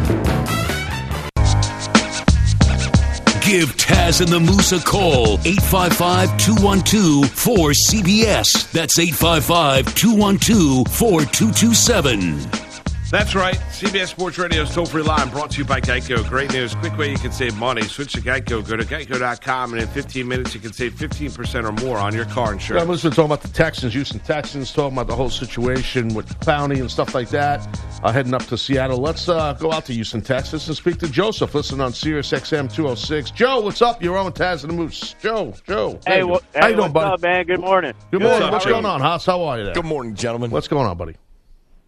[3.47, 5.39] Give Taz and the Moose a call.
[5.47, 8.73] 855 212 4CBS.
[8.73, 12.66] That's 855 212 4227.
[13.09, 13.55] That's right.
[13.71, 16.29] CBS Sports Radio's toll free line brought to you by Geico.
[16.29, 16.75] Great news.
[16.75, 17.83] Quick way you can save money.
[17.83, 18.67] Switch to Geico.
[18.67, 22.25] Go to geico.com, and in 15 minutes, you can save 15% or more on your
[22.25, 22.83] car Yeah, insurance.
[22.83, 26.27] I'm listening to talking about the Texans, Houston Texans, talking about the whole situation with
[26.41, 27.65] Clowney and stuff like that.
[28.03, 28.99] Uh, heading up to Seattle.
[28.99, 31.55] Let's uh, go out to Houston, Texas, and speak to Joseph.
[31.55, 33.31] Listen on Sirius XM 206.
[33.31, 34.03] Joe, what's up?
[34.03, 35.15] You're on with Taz and the Moose.
[35.23, 36.01] Joe, Joe.
[36.07, 37.11] Hey, how you doing, what's buddy?
[37.15, 37.47] up, man?
[37.47, 37.93] Good morning.
[38.11, 38.23] Good Good.
[38.23, 38.41] morning.
[38.43, 39.25] What's What's up, going on, Haas?
[39.27, 39.75] How are you there?
[39.75, 40.51] Good morning, gentlemen.
[40.51, 41.15] What's going on, buddy?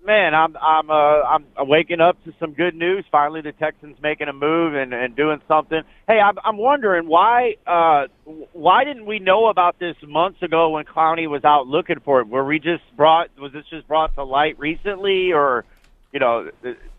[0.08, 3.04] Man, I'm I'm uh I'm waking up to some good news.
[3.12, 5.82] Finally, the Texans making a move and and doing something.
[6.06, 8.06] Hey, I'm I'm wondering why uh
[8.54, 12.26] why didn't we know about this months ago when Clowney was out looking for it?
[12.26, 15.66] Were we just brought was this just brought to light recently, or
[16.10, 16.48] you know?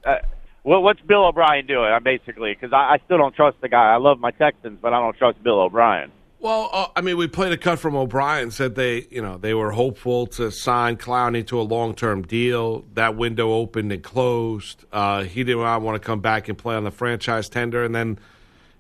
[0.06, 0.18] Uh,
[0.62, 1.92] what, what's Bill O'Brien doing?
[1.92, 3.92] I'm basically because I, I still don't trust the guy.
[3.92, 6.12] I love my Texans, but I don't trust Bill O'Brien.
[6.42, 8.52] Well, uh, I mean, we played a cut from O'Brien.
[8.52, 12.86] Said they, you know, they were hopeful to sign Clowney to a long-term deal.
[12.94, 14.86] That window opened and closed.
[14.92, 18.20] Uh, he didn't want to come back and play on the franchise tender, and then,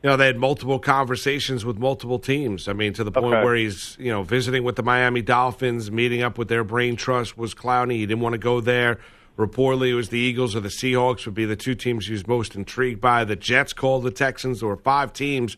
[0.02, 2.70] you know, they had multiple conversations with multiple teams.
[2.70, 3.44] I mean, to the point Okay.
[3.44, 7.38] where he's, you know, visiting with the Miami Dolphins, meeting up with their brain trust
[7.38, 7.98] was Clowney.
[7.98, 9.00] He didn't want to go there.
[9.38, 12.26] Reportedly, it was the Eagles or the Seahawks would be the two teams he was
[12.26, 13.26] most intrigued by.
[13.26, 14.62] The Jets called the Texans.
[14.62, 15.58] There were five teams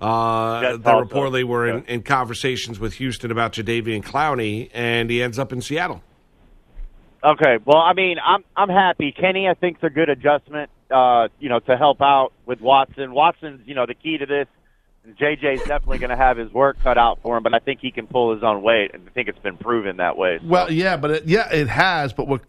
[0.00, 1.94] uh, that reportedly were in, Yeah.
[1.94, 6.02] in conversations with Houston about Jadeveon Clowney, and he ends up in Seattle.
[7.22, 9.12] Okay, well, I mean, I'm I'm happy.
[9.12, 10.70] Kenny, I think's a good adjustment.
[10.90, 13.12] Uh, you know, to help out with Watson.
[13.12, 14.48] Watson's, you know, the key to this.
[15.16, 17.90] JJ's definitely going to have his work cut out for him, but I think he
[17.90, 20.38] can pull his own weight, and I think it's been proven that way.
[20.40, 20.46] So.
[20.46, 22.12] Well, yeah, but it, yeah, it has.
[22.12, 22.42] But what,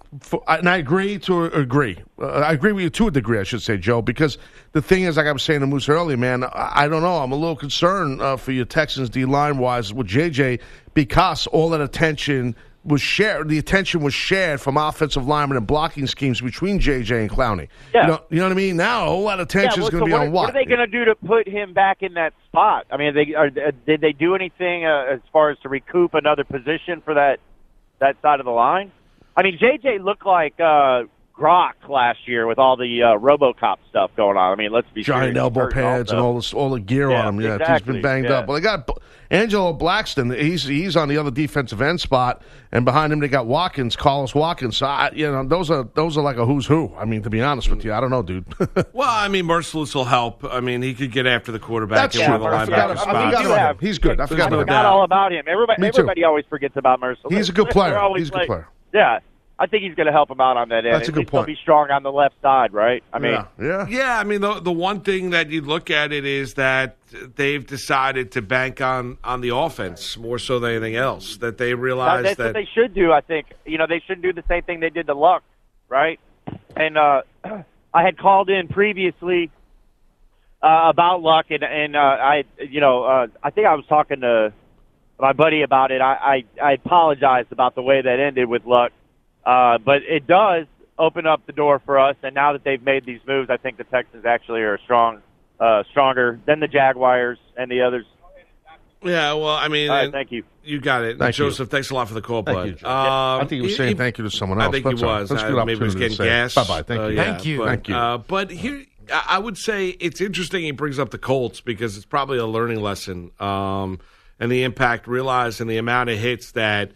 [0.47, 1.97] and I agree to agree.
[2.21, 4.01] Uh, I agree with you to a degree, I should say, Joe.
[4.01, 4.37] Because
[4.71, 7.17] the thing is, like I was saying to Moose earlier, man, I, I don't know.
[7.17, 10.59] I'm a little concerned uh, for your Texans D line wise with JJ
[10.93, 13.49] because all that attention was shared.
[13.49, 17.67] The attention was shared from offensive linemen and blocking schemes between JJ and Clowney.
[17.93, 18.01] Yeah.
[18.01, 18.77] You know, you know what I mean?
[18.77, 20.41] Now a whole lot of attention yeah, is going to so be what, on what
[20.47, 20.49] what?
[20.49, 22.87] are they going to do to put him back in that spot?
[22.89, 26.13] I mean, they are, uh, did they do anything uh, as far as to recoup
[26.13, 27.39] another position for that
[27.99, 28.91] that side of the line?
[29.35, 31.03] I mean, JJ looked like uh,
[31.41, 34.51] Grok last year with all the uh, RoboCop stuff going on.
[34.51, 35.37] I mean, let's be giant serious.
[35.39, 37.41] elbow Hurt pads and all this, all the gear Yeah, on him.
[37.41, 38.33] Yeah, he's been banged yeah.
[38.39, 38.47] up.
[38.47, 38.87] Well, they got
[39.31, 40.37] Angelo Blackson.
[40.39, 44.35] He's he's on the other defensive end spot, and behind him they got Watkins, Carlos
[44.35, 44.77] Watkins.
[44.77, 46.93] So I, you know, those are those are like a who's who.
[46.95, 48.45] I mean, to be honest with you, I don't know, dude.
[48.93, 50.43] Well, I mean, Mercilus will help.
[50.43, 52.37] I mean, he could get after the quarterback That's true.
[52.39, 53.25] one I forgot- linebacker I spots.
[53.25, 53.87] forgot about have- him.
[53.87, 54.19] He's good.
[54.19, 54.85] I forgot I about forgot that.
[54.85, 55.45] all about him.
[55.47, 55.99] Everybody, Me too.
[55.99, 57.31] everybody always forgets about Mercilus.
[57.31, 57.97] He's a good player.
[58.15, 58.67] He's a good like- player.
[58.93, 59.19] Yeah,
[59.61, 60.95] I think he's going to help him out on that end.
[60.95, 61.47] That's a good least he'll point.
[61.47, 63.03] be strong on the left side, right?
[63.13, 63.87] I mean, yeah, yeah.
[63.87, 66.97] Yeah, I mean, the the one thing that you look at it is that
[67.35, 71.37] they've decided to bank on on the offense more so than anything else.
[71.37, 73.11] That they that- realize that's that what they should do.
[73.11, 75.43] I think you know they shouldn't do the same thing they did to Luck,
[75.89, 76.19] right?
[76.75, 77.21] And uh,
[77.93, 79.51] I had called in previously
[80.63, 84.21] uh, about Luck, and and uh, I you know uh, I think I was talking
[84.21, 84.53] to
[85.19, 86.01] my buddy about it.
[86.01, 88.91] I I, I apologized about the way that ended with Luck,
[89.45, 90.67] uh, but it does
[90.99, 92.15] open up the door for us.
[92.23, 95.21] And now that they've made these moves, I think the Texans actually are strong,
[95.59, 98.05] uh, stronger than the Jaguars and the others.
[99.03, 100.43] Yeah, well, I mean, All right, and thank you.
[100.63, 101.45] You got it, Thank you.
[101.45, 101.69] Joseph.
[101.69, 102.67] Thanks a lot for the call, Thank bud.
[102.67, 102.87] you, Joe.
[102.87, 104.69] Um, I think he was saying thank you to someone else.
[104.69, 105.29] I think That's he was.
[105.29, 106.53] That's a Uh, good maybe he was getting to say gas.
[106.53, 106.83] Bye-bye.
[106.83, 107.15] Thank Uh, you.
[107.15, 107.57] yeah, Thank you.
[107.57, 107.95] But, Thank you.
[107.95, 110.61] Uh, but here, I I would say it's interesting.
[110.61, 113.97] He brings up the Colts because it's probably a learning lesson, um,
[114.39, 115.07] and the impact.
[115.07, 116.91] Realizing the amount of hits that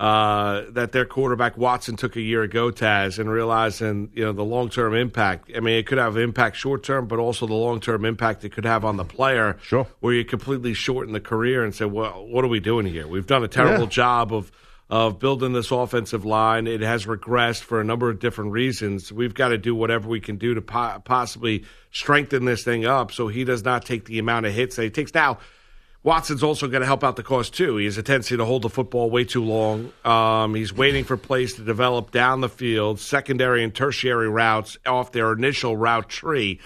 [0.00, 4.42] uh, that their quarterback Watson took a year ago, Taz, and realizing you know the
[4.42, 5.50] long term impact.
[5.54, 8.52] I mean, it could have impact short term, but also the long term impact it
[8.52, 9.58] could have on the player.
[9.62, 9.86] Sure.
[10.00, 13.06] where you completely shorten the career and say, well, what are we doing here?
[13.06, 13.90] We've done a terrible Yeah.
[13.90, 14.50] job of
[14.88, 16.66] of building this offensive line.
[16.66, 19.12] It has regressed for a number of different reasons.
[19.12, 23.12] We've got to do whatever we can do to po- possibly strengthen this thing up
[23.12, 25.14] so he does not take the amount of hits that he takes.
[25.14, 25.38] Now,
[26.02, 27.76] Watson's also going to help out the cause too.
[27.76, 29.92] He has a tendency to hold the football way too long.
[30.04, 35.12] Um, he's waiting for plays to develop down the field, secondary and tertiary routes off
[35.12, 36.58] their initial route tree.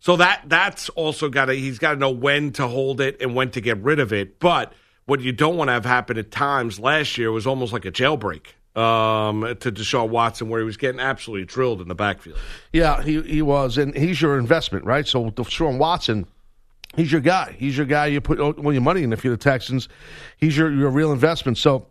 [0.00, 3.34] So that that's also got to he's got to know when to hold it and
[3.34, 4.38] when to get rid of it.
[4.38, 4.74] But
[5.06, 7.90] what you don't want to have happen at times last year was almost like a
[7.90, 12.38] jailbreak um, to Deshaun Watson, where he was getting absolutely drilled in the backfield.
[12.72, 15.06] Yeah, he he was, and he's your investment, right?
[15.06, 16.26] So Deshaun Watson,
[16.96, 17.54] he's your guy.
[17.58, 18.06] He's your guy.
[18.06, 19.12] You put all your money in.
[19.12, 19.88] If you're the Texans,
[20.36, 21.58] he's your your real investment.
[21.58, 21.86] So,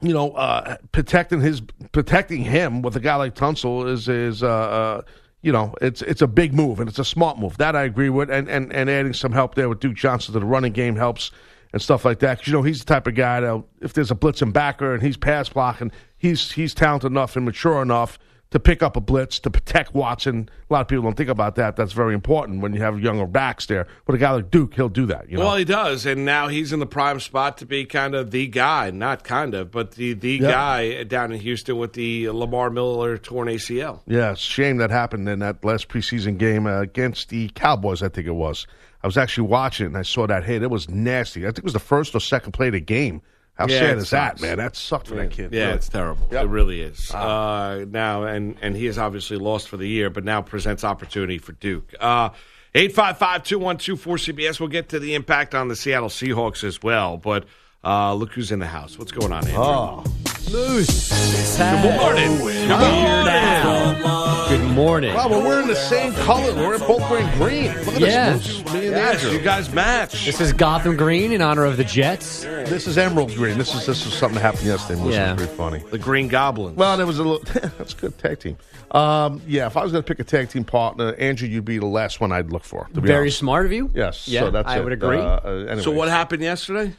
[0.00, 4.48] you know, uh, protecting his protecting him with a guy like Tunsil is is uh,
[4.48, 5.02] uh,
[5.42, 7.56] you know it's it's a big move and it's a smart move.
[7.58, 10.40] That I agree with, and and and adding some help there with Duke Johnson to
[10.40, 11.30] the running game helps.
[11.72, 14.12] And stuff like that, 'Cause, you know he's the type of guy that if there's
[14.12, 18.16] a blitzing backer and he's pass blocking, he's he's talented enough and mature enough
[18.54, 20.48] to pick up a blitz to protect Watson.
[20.70, 21.74] A lot of people don't think about that.
[21.74, 23.88] That's very important when you have younger backs there.
[24.06, 25.28] But a guy like Duke, he'll do that.
[25.28, 28.14] You know, Well, he does, and now he's in the prime spot to be kind
[28.14, 30.50] of the guy, not kind of, but the the Yeah.
[30.50, 34.02] guy down in Houston with the Lamar Miller torn ACL.
[34.06, 38.02] yeah, shame that happened in that last preseason game uh, against the Cowboys.
[38.04, 38.66] I think it was.
[39.02, 40.62] I was actually watching and I saw that hit.
[40.62, 41.42] It was nasty.
[41.42, 43.20] I think it was the first or second play of the game.
[43.54, 44.58] How Yeah, sad is that, man?
[44.58, 45.52] That sucked for that kid.
[45.52, 45.74] Yeah, really.
[45.74, 46.26] it's terrible.
[46.32, 46.44] Yep.
[46.44, 47.12] It really is.
[47.12, 51.38] Uh, now, and and he is obviously lost for the year, but now presents opportunity
[51.38, 51.94] for Duke.
[52.00, 52.30] Uh,
[52.74, 54.58] 855-212-4CBS.
[54.58, 57.44] We'll get to the impact on the Seattle Seahawks as well, but
[57.84, 58.98] uh, look who's in the house.
[58.98, 59.62] What's going on, Andrew?
[59.62, 60.04] Oh.
[60.46, 60.86] Good
[61.98, 62.38] morning.
[62.38, 64.02] Good morning.
[64.48, 65.14] Good morning.
[65.14, 66.54] Wow, we're wearing the same color.
[66.54, 67.72] We're both wearing green.
[67.84, 68.32] Look at Yeah.
[68.34, 68.58] this.
[68.62, 68.72] Moose.
[68.74, 69.38] Me and Yes, Andrew.
[69.38, 70.26] you guys match.
[70.26, 72.42] This is Gotham Green in honor of the Jets.
[72.42, 73.56] This is emerald green.
[73.56, 75.00] This is this is something that happened yesterday.
[75.00, 75.14] Moose.
[75.14, 75.32] Yeah.
[75.32, 75.82] It was pretty funny.
[75.90, 76.76] the Green Goblin.
[76.76, 77.42] Well, there was a little.
[77.78, 78.56] that's a good tag team.
[78.90, 81.78] Um, yeah, if I was going to pick a tag team partner, Andrew, you'd be
[81.78, 82.86] the last one I'd look for.
[82.94, 83.38] To be Very honest.
[83.38, 83.90] smart of you.
[83.94, 84.28] Yes.
[84.28, 84.84] Yeah, so that's I it.
[84.84, 85.18] would agree.
[85.18, 86.92] Uh, uh, so what happened yesterday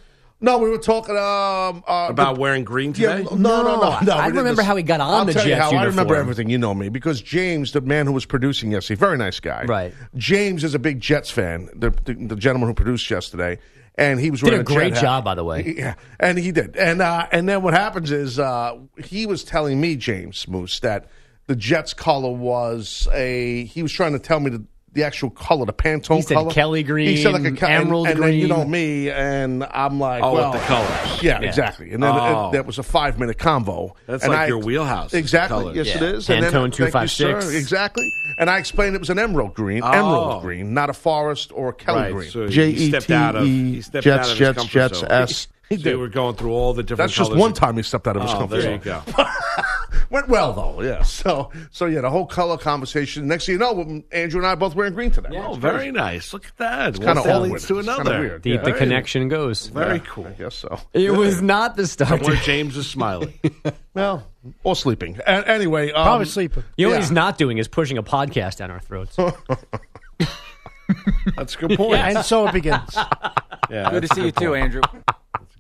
[0.46, 3.24] No, we were talking um, uh, about the- wearing green Yeah, today?
[3.36, 3.88] no, no, no, no.
[3.90, 5.78] I we didn't remember dis- how he got on I'll the tell you Jets how.
[5.78, 6.50] I remember everything.
[6.50, 9.66] You know me because James, the man who was producing yesterday, very nice guy.
[9.66, 9.94] Right.
[10.16, 11.70] James is a big Jets fan.
[11.76, 13.58] The the, the gentleman who produced yesterday,
[13.96, 15.02] and he was Did wearing a great Jet hat.
[15.02, 15.74] job, by the way.
[15.78, 16.76] Yeah, and he did.
[16.78, 21.10] And uh, and then what happens is uh, he was telling me, James Moose, that
[21.48, 23.66] the Jets color was a.
[23.66, 24.64] He was trying to tell me the,
[24.96, 26.52] the actual color, the Pantone He said color.
[26.52, 27.08] Kelly green.
[27.10, 28.50] He said like a green, Ke- and- emerald and, then you green.
[28.60, 31.22] know me, and I'm like, Oh, with well, the colors.
[31.24, 31.48] Yeah, Yeah.
[31.48, 31.92] exactly.
[31.94, 32.50] And then Oh.
[32.50, 33.92] it, that was a five minute convo.
[34.08, 35.58] That's And like I- your wheelhouse, Exactly.
[35.60, 35.76] colors.
[35.76, 36.08] Yes, it Yeah.
[36.10, 36.30] is.
[36.30, 37.46] And then- Pantone thank you, 256.
[37.46, 37.58] sir.
[37.58, 38.10] Exactly.
[38.40, 39.92] And I explained it was an emerald green, Oh.
[39.92, 42.30] emerald green, not a forest or a Kelly Right, green.
[42.32, 44.66] so he J E stepped T out of- he E stepped Jets out of his
[44.68, 45.04] Jets Jets.
[45.12, 45.48] S.
[45.70, 45.90] He So did.
[45.94, 47.10] you were going through all the different.
[47.10, 49.02] That's just one time he stepped out of his Oh, comfort there you zone.
[49.18, 49.24] go.
[50.10, 51.04] Went well though, yeah.
[51.26, 53.28] So, so yeah, the whole color conversation.
[53.28, 55.30] Next thing you know, Andrew and I are both wearing green today.
[55.34, 56.34] Oh, very nice.
[56.34, 56.90] Look at that.
[56.90, 57.52] It's kind of thing awkward.
[57.52, 58.20] leads to another.
[58.20, 58.42] weird.
[58.42, 58.62] Deep Yeah.
[58.64, 59.68] the connection goes.
[59.68, 60.28] Very Yeah, cool.
[60.28, 60.80] I guess so.
[60.94, 62.22] It was not the start.
[62.22, 63.34] Where James is smiling.
[63.96, 64.28] Well,
[64.66, 65.20] or sleeping.
[65.26, 66.66] A- anyway, um, Probably sleeping.
[66.76, 66.98] You know Yeah.
[66.98, 69.16] what he's not doing is pushing a podcast down our throats.
[71.38, 71.94] That's a good point.
[71.96, 72.94] And so it begins.
[73.70, 74.56] Yeah, Good to see you good too.
[74.56, 74.82] Andrew.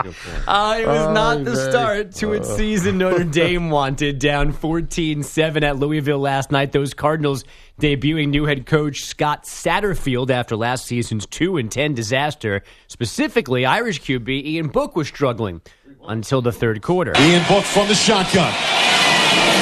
[0.03, 0.47] That's a good point.
[0.47, 2.97] Uh, it was not the very- start to its season.
[2.97, 6.71] Notre Dame wanted down 14 7 at Louisville last night.
[6.71, 7.43] Those Cardinals
[7.79, 12.63] debuting new head coach Scott Satterfield after last season's 2 and 10 disaster.
[12.87, 15.61] Specifically, Irish QB Ian Book was struggling
[16.07, 17.13] until the third quarter.
[17.17, 18.53] Ian Book from the shotgun.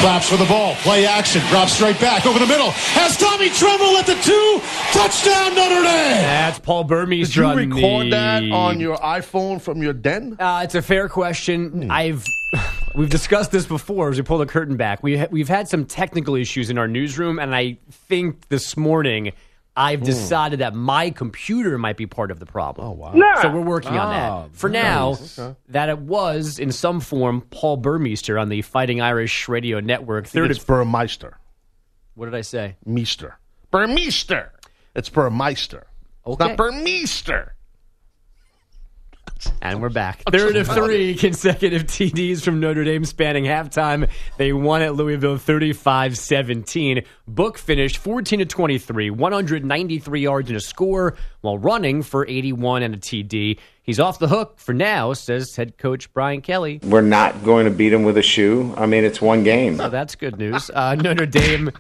[0.01, 0.75] Claps for the ball.
[0.75, 1.41] Play action.
[1.47, 2.71] Drops straight back over the middle.
[2.71, 4.59] Has Tommy Tremble at the two.
[4.91, 5.83] Touchdown Notre Dame.
[6.21, 7.29] That's Paul Burmese.
[7.29, 10.35] Did you record the- that on your iPhone from your den?
[10.39, 11.89] Uh, it's a fair question.
[11.89, 12.25] I've
[12.95, 15.01] we've discussed this before as we pull the curtain back.
[15.03, 19.31] We ha- we've had some technical issues in our newsroom, and I think this morning
[19.75, 20.05] I've hmm.
[20.05, 22.87] decided that my computer might be part of the problem.
[22.87, 23.41] Oh wow!
[23.41, 24.31] So we're working on that.
[24.31, 25.17] Ah, For now,
[25.69, 30.27] that it was in some form Paul Burmeister on the Fighting Irish Radio Network.
[30.27, 31.37] Third, It's Burmeister.
[32.13, 32.75] what did I say?
[32.85, 33.37] Meester.
[33.71, 34.51] Burmeister.
[34.95, 35.87] It's Burmeister.
[36.25, 36.49] It's Okay.
[36.49, 37.55] not Burmeister.
[39.61, 40.23] And we're back.
[40.31, 44.09] Third of three consecutive TDs from Notre Dame spanning halftime.
[44.37, 47.03] They won at Louisville 35 17.
[47.27, 52.95] Book finished 14 to 23, 193 yards and a score while running for 81 and
[52.95, 53.59] a TD.
[53.83, 56.79] He's off the hook for now, says head coach Brian Kelly.
[56.83, 58.73] We're not going to beat him with a shoe.
[58.77, 59.77] I mean, it's one game.
[59.77, 60.69] So that's good news.
[60.73, 61.71] Uh, Notre Dame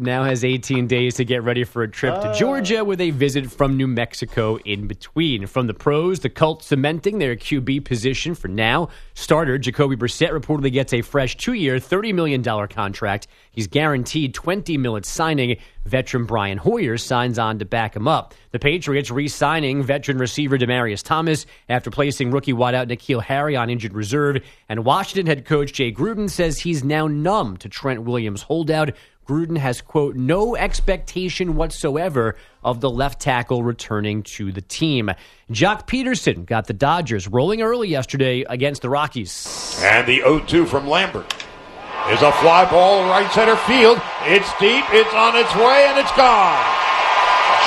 [0.00, 2.84] now has 18 days to get ready for a trip to Georgia ah.
[2.84, 5.46] with a visit from New Mexico in between.
[5.46, 8.88] From the pros, the Colts cementing their QB position for now.
[9.14, 13.26] Starter Jacoby Brissett reportedly gets a fresh two-year, $30 million contract.
[13.52, 15.58] He's guaranteed 20 mil at signing.
[15.84, 18.34] Veteran Brian Hoyer signs on to back him up.
[18.52, 23.94] The Patriots re-signing veteran receiver Demaryius Thomas after placing rookie wideout N'Keal Harry on injured
[23.94, 24.38] reserve.
[24.68, 28.90] And Washington head coach Jay Gruden says he's now numb to Trent Williams' holdout.
[29.26, 35.10] Gruden has, quote, no expectation whatsoever of the left tackle returning to the team.
[35.50, 39.80] Joc Pederson got the Dodgers rolling early yesterday against the Rockies.
[39.82, 41.32] And the 0 2 from Lambert
[42.08, 44.00] is a fly ball right center field.
[44.24, 46.64] It's deep, it's on its way, and it's gone.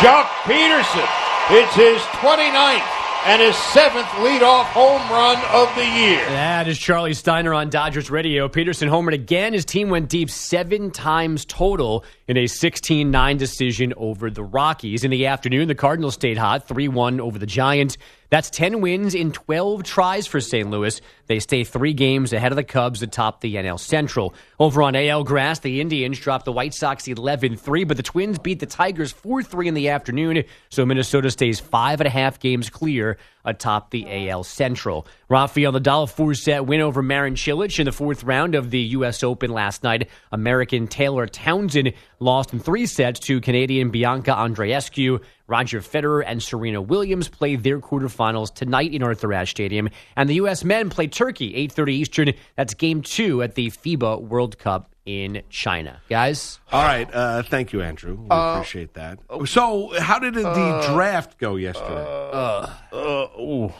[0.01, 1.07] Joc Pederson,
[1.49, 6.25] it's his 29th and his seventh leadoff home run of the year.
[6.25, 8.49] That is Charlie Steiner on Dodgers Radio.
[8.49, 9.53] Pederson homered again.
[9.53, 15.03] His team went deep seven times total in a 16 9 decision over the Rockies.
[15.03, 17.97] In the afternoon, the Cardinals stayed hot 3 1 over the Giants.
[18.29, 20.69] That's 10 wins in 12 tries for St.
[20.69, 20.99] Louis.
[21.27, 24.33] They stay three games ahead of the Cubs atop the NL Central.
[24.59, 28.39] Over on AL grass, the Indians dropped the White Sox 11 3, but the Twins
[28.39, 32.39] beat the Tigers 4 3 in the afternoon, so Minnesota stays five and a half
[32.39, 35.05] games clear atop the AL Central.
[35.29, 39.23] Rafael Nadal four set win over Marin Cilic in the fourth round of the U.S.
[39.23, 40.09] Open last night.
[40.31, 45.21] American Taylor Townsend lost in three sets to Canadian Bianca Andreescu.
[45.47, 50.36] Roger Federer and Serena Williams play their quarterfinals tonight in Arthur Ashe Stadium, and the
[50.36, 50.63] U.S.
[50.63, 52.34] men play Turkey 8:30 Eastern.
[52.56, 56.60] That's Game Two at the FIBA World Cup in China, guys.
[56.71, 58.15] All right, uh, thank you, Andrew.
[58.15, 59.19] We Uh, appreciate that.
[59.45, 62.06] So, how did the uh, draft go yesterday?
[62.08, 63.29] Uh, ooh.
[63.38, 63.73] Oh,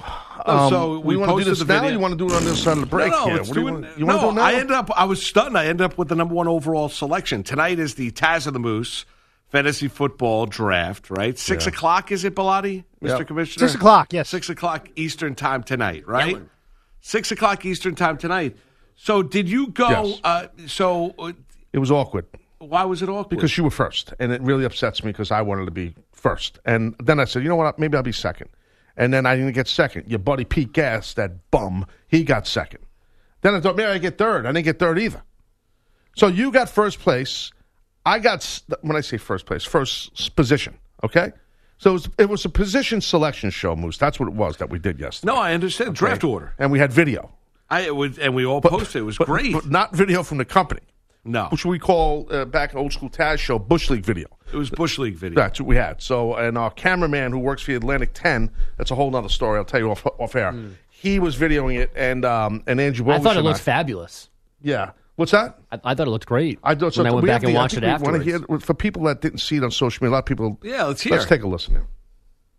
[0.46, 1.80] Um, so we, want to do posted this the now.
[1.80, 1.94] Video.
[1.96, 3.12] you want to do it on this side of the break?
[3.12, 3.38] No, no, here?
[3.38, 4.42] it's What do you want- you to no, do it now?
[4.44, 4.92] I ended up.
[5.00, 5.58] I was stunned.
[5.58, 7.42] I ended up with the number one overall selection.
[7.44, 9.06] Tonight is the Taz of the Moose
[9.54, 11.10] fantasy football draft.
[11.10, 11.70] Right, six Yeah.
[11.72, 12.12] o'clock.
[12.12, 13.20] Is it Bellotti, Mr.
[13.20, 13.28] Yep.
[13.28, 13.68] Commissioner?
[13.68, 14.28] Six o'clock, yes.
[14.28, 16.06] Six o'clock Eastern time tonight.
[16.06, 16.38] Right.
[17.00, 18.58] Six o'clock Eastern time tonight.
[18.96, 19.90] So, did you go?
[19.90, 20.20] Yes.
[20.24, 21.32] Uh, so, uh,
[21.72, 22.26] It was awkward
[22.60, 23.30] why was it awkward?
[23.30, 26.60] because you were first, and it really upsets me because I wanted to be first.
[26.66, 27.78] And then I said, you know what?
[27.78, 28.50] Maybe I'll be second.
[28.96, 30.10] And then I didn't get second.
[30.10, 32.80] Your buddy Pete Gas, that bum, he got second.
[33.42, 34.46] Then I thought maybe I get third.
[34.46, 35.24] I didn't get third either.
[36.16, 37.52] So you got first place.
[38.06, 40.78] I got when I say first place, first position.
[41.04, 41.32] Okay.
[41.78, 43.98] So it was, it was a position selection show, Moose.
[43.98, 45.34] That's what it was that we did yesterday.
[45.34, 46.54] no, I understand draft order.
[46.58, 47.32] and we had video.
[47.70, 49.02] I it was, and we all posted.
[49.02, 49.54] It was but, great.
[49.54, 50.82] but not video from the company,
[51.26, 54.28] no, which we call uh, back in old school Taz show Bush League video.
[54.52, 55.36] it was Bush League video.
[55.36, 56.02] That's what we had.
[56.02, 59.58] So, and our cameraman who works for the Atlantic 10, that's a whole other story.
[59.58, 60.54] I'll tell you off, off air.
[60.90, 64.30] He was videoing it, and um, and Andrew I thought it and looked fabulous.
[64.62, 64.92] Yeah.
[65.16, 65.60] What's that?
[65.72, 66.60] I, I thought it looked great.
[66.64, 68.26] I thought when I went we back and the- watched it think we afterwards.
[68.50, 70.60] hear- for people that didn't see it on social media, a lot of people.
[70.64, 71.88] Yeah, let's hear Let's take a listen here.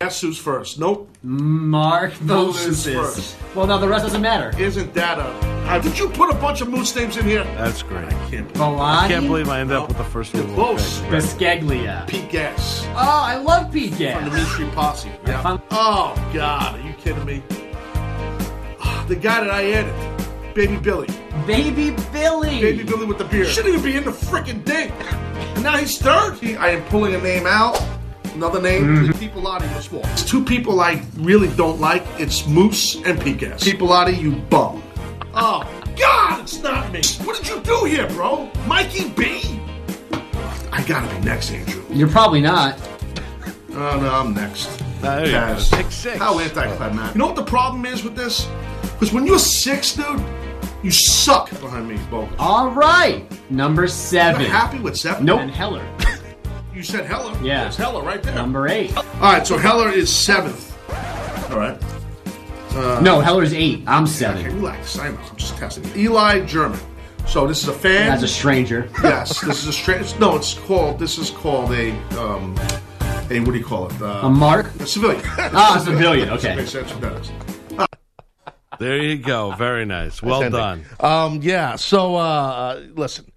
[0.01, 0.79] Guess who's first?
[0.79, 1.09] Nope.
[1.23, 3.37] Mark Moses first.
[3.55, 4.53] Well, now the rest doesn't matter.
[4.61, 5.55] Isn't that a.
[5.67, 7.45] How, did you put a bunch of moose names in here?
[7.57, 8.11] That's great.
[8.31, 11.01] Can't I can't believe I ended up with the first overall Close.
[11.03, 11.11] pick.
[11.11, 12.07] Biscaglia.
[12.07, 12.85] Pete Gas.
[12.89, 14.33] Oh, I love Pete From the Gas.
[14.33, 15.11] Mystery Posse.
[15.27, 15.59] Yeah.
[15.71, 16.79] Oh, God.
[16.79, 17.43] Are you kidding me?
[18.81, 20.14] Ah, The guy that I added,
[20.55, 21.09] Baby Billy.
[21.47, 22.61] Baby Billy.
[22.61, 23.49] Baby Billy with the beard.
[23.49, 24.93] Shouldn't even be in the freaking thing.
[24.93, 26.39] And now he's third.
[26.39, 27.83] He, I am pulling a name out.
[28.35, 28.85] Another name.
[28.85, 29.19] Mm-hmm.
[29.19, 30.03] People was small.
[30.07, 32.05] It's two people I really don't like.
[32.19, 33.65] It's Moose and Piquez.
[33.65, 34.81] People you bum.
[35.35, 37.03] Oh God, it's not me.
[37.25, 38.49] What did you do here, bro?
[38.67, 39.61] Mikey B.
[40.71, 41.85] I gotta be next, Andrew.
[41.91, 42.81] You're probably not.
[43.71, 44.67] Oh no, I'm next.
[45.01, 45.39] There you go.
[45.39, 45.77] Taz.
[45.77, 46.19] Pick six.
[46.19, 47.15] How anticlimactic.
[47.15, 48.49] You know what the problem is with this?
[48.83, 50.23] Because when you're six, dude,
[50.85, 52.35] you suck behind me, Bogus.
[52.39, 53.27] All right.
[53.51, 54.45] Number You're seven.
[54.45, 55.25] happy with seven?
[55.25, 55.41] Nope.
[55.41, 55.85] And Heller.
[56.75, 57.37] You said Heller.
[57.43, 57.67] Yeah.
[57.69, 58.35] It's Heller right there.
[58.35, 58.97] Number eight.
[58.97, 60.71] All right, so Heller is seventh.
[61.51, 61.81] All right.
[63.03, 63.83] no, Heller's eight.
[63.87, 64.45] I'm Okay, seven.
[64.57, 64.99] relax.
[64.99, 65.85] I'm, I'm just testing.
[65.97, 66.79] Eli German.
[67.27, 68.13] So this is a fan.
[68.13, 68.91] As a stranger.
[69.03, 70.19] yes, this is a stranger.
[70.19, 70.99] No, it's called.
[70.99, 72.55] This is called a um,
[73.31, 74.03] a what do you call it?
[74.03, 74.67] Uh, A mark?
[74.81, 75.23] a civilian.
[75.39, 76.55] Ah, a civilian, okay.
[76.57, 76.91] Makes sense.
[76.93, 77.31] What that is.
[78.79, 79.53] There you go.
[79.53, 80.23] Very nice.
[80.23, 80.85] Well done.
[81.01, 81.77] Um, yeah.
[81.77, 83.31] So uh, listen,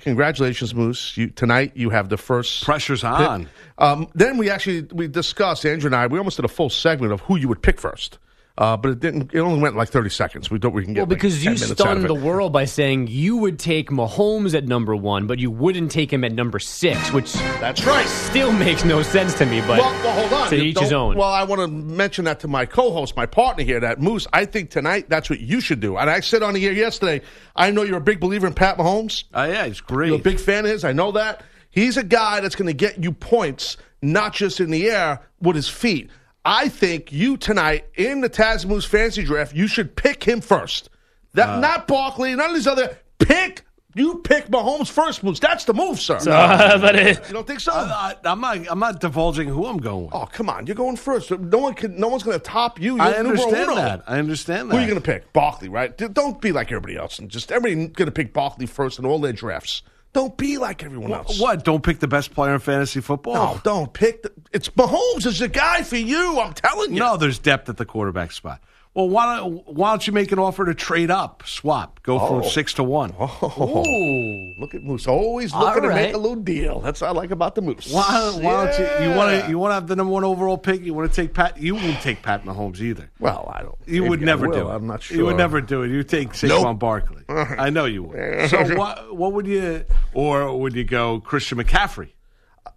[0.00, 1.16] congratulations, Moose.
[1.16, 3.48] You tonight you have the first Pressure's on.
[3.78, 6.06] Um, then we actually we discussed Andrew and I.
[6.06, 8.18] We almost did a full segment of who you would pick first.
[8.58, 9.32] Uh, but it didn't.
[9.32, 10.50] It only went like thirty seconds.
[10.50, 10.74] We don't.
[10.74, 13.38] We can get Well, because like you 10 minutes stunned the world by saying you
[13.38, 17.32] would take Mahomes at number one, but you wouldn't take him at number six, which
[17.32, 18.06] That's right.
[18.06, 19.60] still makes no sense to me.
[19.60, 20.48] But well, well, hold on.
[20.50, 21.16] to You each his own.
[21.16, 24.26] Well, I want to mention that to my co-host, my partner here, that Moose.
[24.34, 25.96] I think tonight that's what you should do.
[25.96, 27.22] And I said on the air yesterday.
[27.56, 29.24] I know you're a big believer in Pat Mahomes.
[29.32, 30.08] Oh yeah, he's great.
[30.08, 30.84] You're a big fan of his.
[30.84, 31.42] I know that.
[31.70, 35.56] He's a guy that's going to get you points, not just in the air with
[35.56, 36.10] his feet.
[36.44, 40.90] I think you tonight in the Taz Moose fantasy draft, you should pick him first.
[41.34, 41.60] That Uh.
[41.60, 42.98] not Barkley, none of these other.
[43.18, 43.64] Pick
[43.94, 45.38] you pick Mahomes first, Moose.
[45.38, 46.18] That's the move, sir.
[46.24, 47.72] but it, you don't think so?
[47.72, 48.58] I, am not.
[48.70, 50.14] I'm not divulging who I'm going with.
[50.14, 51.30] oh, come on, you're going first.
[51.30, 51.98] No one can.
[51.98, 52.96] No one's going to top you.
[52.96, 54.04] You're I the numero understand that.
[54.06, 54.74] I understand that.
[54.74, 55.32] Who are you going to pick?
[55.32, 55.94] Barkley, right?
[55.96, 59.18] Don't be like everybody else and just everybody going to pick Barkley first in all
[59.18, 59.82] their drafts.
[60.12, 61.40] Don't be like everyone else.
[61.40, 61.64] What?
[61.64, 63.34] Don't pick the best player in fantasy football.
[63.34, 64.22] No, don't pick.
[64.22, 66.38] The, it's Mahomes is the guy for you.
[66.38, 66.98] I'm telling you.
[66.98, 68.60] No, there's depth at the quarterback spot.
[68.94, 72.36] Well, why don't why don't you make an offer to trade up, swap, go from
[72.36, 72.42] Oh.
[72.42, 73.14] six to one?
[73.18, 75.06] Oh, look at Moose.
[75.06, 76.80] Always looking to make a little deal.
[76.80, 77.90] That's what I like about the Moose.
[77.90, 78.02] Why,
[78.42, 79.08] why don't you?
[79.10, 79.50] You want to?
[79.50, 80.82] You want to have the number one overall pick?
[80.82, 81.56] You want to take Pat?
[81.58, 83.10] You wouldn't take Pat Mahomes either.
[83.18, 83.76] Well, I don't.
[83.86, 84.72] You would never do it.
[84.74, 85.16] I'm not sure.
[85.16, 85.88] You would never do it.
[85.90, 86.78] You take Saquon Nope.
[86.78, 87.22] Barkley.
[87.28, 88.50] I know you would.
[88.50, 89.16] So what?
[89.16, 89.84] What would you?
[90.12, 92.10] Or would you go Christian McCaffrey?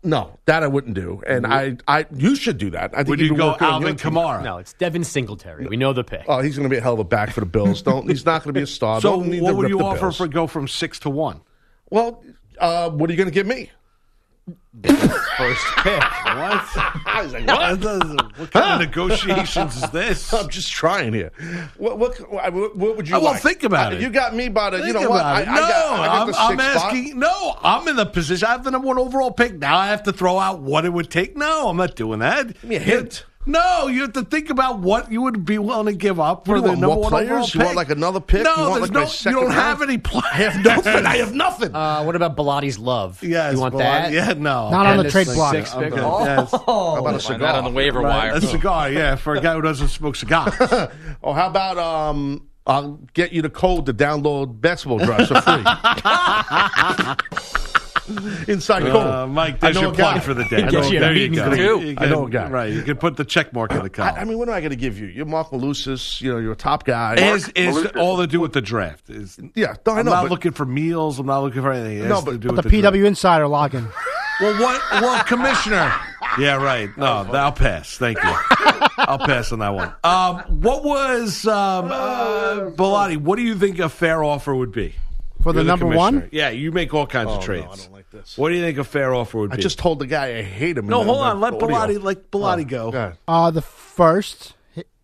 [0.06, 1.22] No, that I wouldn't do.
[1.26, 2.92] And I, I, you should do that.
[2.94, 3.96] I think Would he you could go work good on Alvin.
[3.96, 4.44] Kamara?
[4.44, 5.66] no, it's Devin Singletary.
[5.66, 6.24] We know the pick.
[6.28, 7.82] Oh, he's going to be a hell of a back for the Bills.
[7.82, 8.08] Don't.
[8.08, 9.02] He's not going to be a star.
[9.02, 10.18] So don't need what to would rip you the offer Bills.
[10.18, 11.42] for go from six to one?
[11.90, 12.24] Well,
[12.60, 13.72] uh, what are you going to give me?
[14.84, 16.00] First pick.
[16.00, 16.68] What?
[17.06, 20.34] I was like, What, what kind of negotiations is this?
[20.34, 21.32] I'm just trying here.
[21.78, 23.42] What, what, what, what would you Oh, well, like?
[23.42, 24.02] think about Uh, it.
[24.02, 24.78] You got me by the.
[24.80, 25.24] Think you know what?
[25.26, 25.48] I, it.
[25.48, 25.70] I no, got,
[26.00, 26.92] I got I'm, the I'm sixth spot.
[26.94, 27.20] asking.
[27.20, 28.48] No, I'm in the position.
[28.48, 29.54] I have the number one overall pick.
[29.58, 31.36] Now I have to throw out what it would take.
[31.38, 32.48] No, I'm not doing that.
[32.48, 33.26] Give me a hint.
[33.48, 36.60] No, you have to think about what you would be willing to give up for
[36.60, 37.30] the you number more one players?
[37.32, 38.44] overall You want, like, another pick?
[38.44, 39.06] No, You want, there's like, my no.
[39.08, 40.26] second You don't have any players.
[40.32, 41.06] I have nothing.
[41.06, 41.76] I have nothing.
[41.76, 43.22] Uh, what about Bilatti's love?
[43.24, 44.12] Yes, you want but that?
[44.12, 44.70] Yeah, no.
[44.72, 45.54] Not on the trade it's block.
[45.54, 45.94] Six pick.
[45.94, 46.24] Okay, Oh.
[46.26, 46.52] yes.
[46.52, 47.40] How about a cigar?
[47.40, 48.32] that on the waiver wire.
[48.34, 50.54] A cigar, yeah, for a guy who doesn't smoke cigars.
[51.24, 52.48] Oh, how about um?
[52.68, 55.64] I'll get you the code to download basketball drives for free.
[58.48, 58.96] Inside code.
[59.08, 60.58] Uh, Mike, I there's know your a plug for the day.
[60.58, 61.44] I know Gets a you there you go.
[61.44, 62.02] and greet.
[62.02, 62.50] I know a guy.
[62.50, 64.16] Right, you can put the check mark in the I, column.
[64.18, 65.08] I mean, what am I going to give you?
[65.08, 66.22] You're Mark Malusis.
[66.22, 67.16] You know, you're a top guy.
[67.16, 69.10] is is all to do with the draft.
[69.10, 70.12] Is, yeah, no, I I'm know.
[70.12, 71.20] not but- looking for meals.
[71.20, 72.00] I'm not looking for anything.
[72.00, 72.96] It No, has but- to do The with the, draft.
[72.96, 73.92] PW Insider login.
[74.42, 74.82] Well, what?
[75.02, 75.94] Well, commissioner.
[76.38, 76.90] Yeah, right.
[76.98, 77.98] No, I'll pass.
[77.98, 78.30] Thank you.
[78.98, 79.94] I'll pass on that one.
[80.04, 83.16] Um, what was um, uh, Bilotti?
[83.16, 84.94] What do you think a fair offer would be
[85.46, 86.20] For the You're number commissioner.
[86.22, 86.30] one?
[86.32, 87.68] Yeah, you make all kinds Oh, of no, trades.
[87.72, 88.36] I don't like this.
[88.36, 89.58] What do you think a fair offer would be?
[89.58, 90.88] I just told the guy I hate him.
[90.88, 91.02] no.
[91.02, 91.40] in the- Hold on.
[91.40, 91.68] Let audio.
[91.68, 92.92] Bilotti let Bilotti Oh, go.
[92.92, 93.14] go.
[93.28, 94.56] Uh, the first,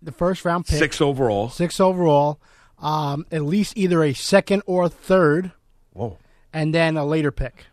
[0.01, 1.49] the first round pick, Six overall.
[1.49, 2.39] six overall.
[2.79, 5.51] Um, at least either a second or third,
[5.93, 6.17] Whoa.
[6.51, 7.65] and then a later pick.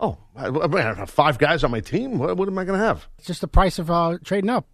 [0.00, 2.16] Oh, I, I have five guys on my team.
[2.18, 3.06] What, what am I going to have?
[3.18, 4.66] It's just the price of uh, trading up.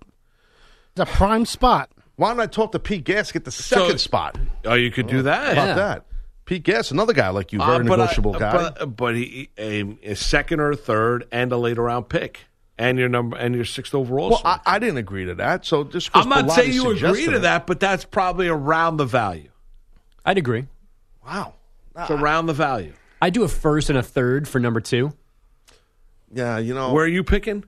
[0.93, 1.91] It's a prime spot.
[2.15, 4.39] Why don't I talk to Pete Gas get the second spot?
[4.65, 5.57] Oh, you could do that.
[5.57, 6.05] How about that?
[6.47, 8.53] Pete Gas, another guy like you, very Uh, but I- negotiable guy.
[8.53, 12.41] But, but he, a, a second or a third and a later round pick,
[12.77, 14.31] and your number and your sixth overall.
[14.31, 14.43] well.
[14.45, 15.65] I, I didn't agree to that.
[15.65, 18.49] So just 'cause I'm not Bilotti saying you agree to it- that, but that's probably
[18.49, 19.49] around the value.
[20.25, 20.67] I'd agree.
[21.27, 21.55] Wow.
[21.97, 22.93] It's around the value.
[23.23, 25.13] I do a first and a third for number two.
[26.33, 27.65] Yeah, you know, Where are you picking?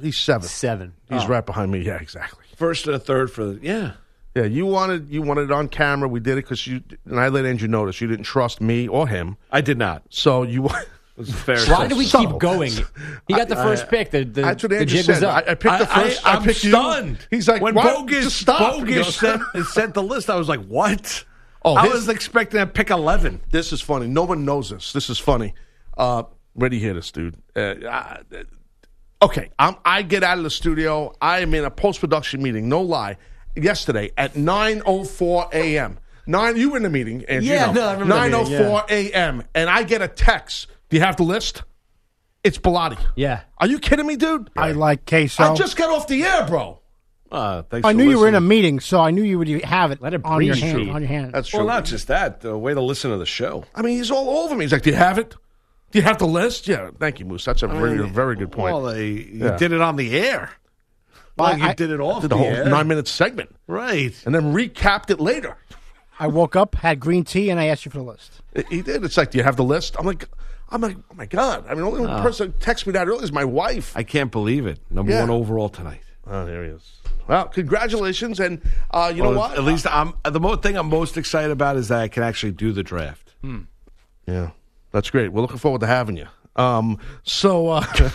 [0.00, 0.46] he's seven.
[0.48, 0.92] Seven.
[1.08, 1.80] He's right behind me.
[1.80, 2.44] Yeah, exactly.
[2.56, 3.92] First and a third for the yeah.
[4.34, 6.08] Yeah, you wanted you wanted it on camera.
[6.08, 9.08] We did it because you and I let Andrew notice you didn't trust me or
[9.08, 9.36] him.
[9.50, 10.02] I did not.
[10.10, 10.68] So you.
[11.18, 11.58] It fair.
[11.66, 12.72] Why do we So- keep going?
[13.28, 14.10] He got the first pick.
[14.10, 15.24] The, the, That's what Andrew jig was said.
[15.24, 15.44] up.
[15.46, 16.26] I, I picked the first.
[16.26, 16.70] I, am picked you.
[16.70, 17.18] stunned.
[17.30, 17.94] He's like, when "What?
[17.94, 20.30] bogus Just stop." Bogus sent, sent the list.
[20.30, 21.24] I was like, what?
[21.62, 23.40] Oh, I his- was expecting to pick eleven.
[23.50, 24.06] This is funny.
[24.06, 24.94] No one knows this.
[24.94, 25.52] This is funny.
[25.98, 26.22] Uh,
[26.54, 27.36] ready to hear this, dude.
[27.54, 28.16] Uh, uh,
[29.20, 31.12] okay, I'm, I get out of the studio.
[31.20, 32.66] I am in a post production meeting.
[32.70, 33.18] No lie.
[33.56, 35.98] Yesterday at 9:04 a.m.
[36.26, 36.56] Nine.
[36.56, 38.90] You were in the meeting, and Yeah, you know, no, I remember that meeting, 9:04
[38.90, 39.42] a.m.
[39.54, 40.68] And I get a text.
[40.88, 41.62] Do you have the list?
[42.42, 42.98] It's Bilotti.
[43.16, 43.42] yeah.
[43.58, 44.48] Are you kidding me, dude?
[44.56, 45.42] I like queso.
[45.42, 46.78] I just got off the air, bro.
[47.30, 48.48] Uh, thanks I for knew you were in a listening.
[48.48, 50.90] meeting, so I knew you would have it, Let it on your breathe, hand.
[50.90, 51.32] On your hand.
[51.32, 51.60] That's true.
[51.60, 52.40] Well, not just that.
[52.40, 53.64] The way to listen to the show.
[53.74, 54.64] I mean, he's all over me.
[54.64, 55.36] He's like, "Do you have it?
[55.92, 56.90] Do you have the list?" Yeah.
[56.98, 57.44] Thank you, Moose.
[57.44, 58.74] That's a very, very good point.
[58.74, 59.56] Well, they, you Yeah.
[59.56, 60.50] did it on the air.
[61.40, 62.20] Well, you I- did it all.
[62.20, 62.64] did the, the whole air.
[62.66, 64.14] nine minute segment Right.
[64.26, 65.56] and then recapped it later.
[66.18, 68.32] I woke up, had green tea, and I asked you for the list.
[68.68, 69.02] He did.
[69.04, 69.96] It's like, do you have the list?
[69.98, 70.28] I'm like,
[70.70, 71.64] I'm like, oh my god.
[71.66, 73.96] I mean, the only person that texted me that earlier is my wife.
[73.96, 74.78] I can't believe it.
[74.90, 75.20] Number Yeah.
[75.20, 76.02] one overall tonight.
[76.26, 76.82] Oh, there he is.
[77.26, 78.60] Well, congratulations, and
[78.90, 79.56] uh, you Well, know what?
[79.56, 82.52] At least I'm the mo- thing I'm most excited about is that I can actually
[82.52, 83.34] do the draft.
[84.26, 84.50] Yeah,
[84.92, 85.32] that's great.
[85.32, 86.26] We're looking forward to having you.
[86.56, 87.84] Um, so uh,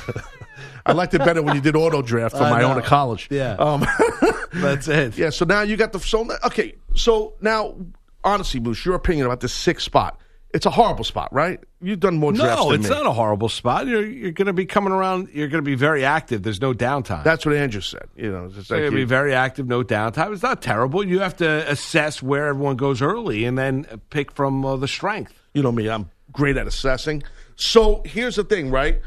[0.85, 3.27] I liked it better when you did auto draft for I my own at college.
[3.31, 3.53] Yeah.
[3.53, 3.85] Um,
[4.53, 5.17] That's it.
[5.17, 5.29] yeah.
[5.31, 6.75] So now you got the so okay.
[6.95, 7.75] So now,
[8.23, 10.19] honestly, Bruce, your opinion about this sixth spot?
[10.53, 11.59] It's a horrible spot, right?
[11.81, 12.89] You've done more drafts No, it's me.
[12.89, 13.87] not a horrible spot.
[13.87, 15.27] You're you're going to be coming around.
[15.33, 16.43] You're going to be very active.
[16.43, 17.25] There's no downtime.
[17.25, 18.07] That's what Andrew said.
[18.15, 20.31] You know, it's just You're like going to be very active, no downtime.
[20.31, 21.05] It's not terrible.
[21.05, 25.33] You have to assess where everyone goes early and then pick from uh, the strength.
[25.53, 27.23] You know me, I'm great at assessing.
[27.57, 29.01] So here's the thing, right?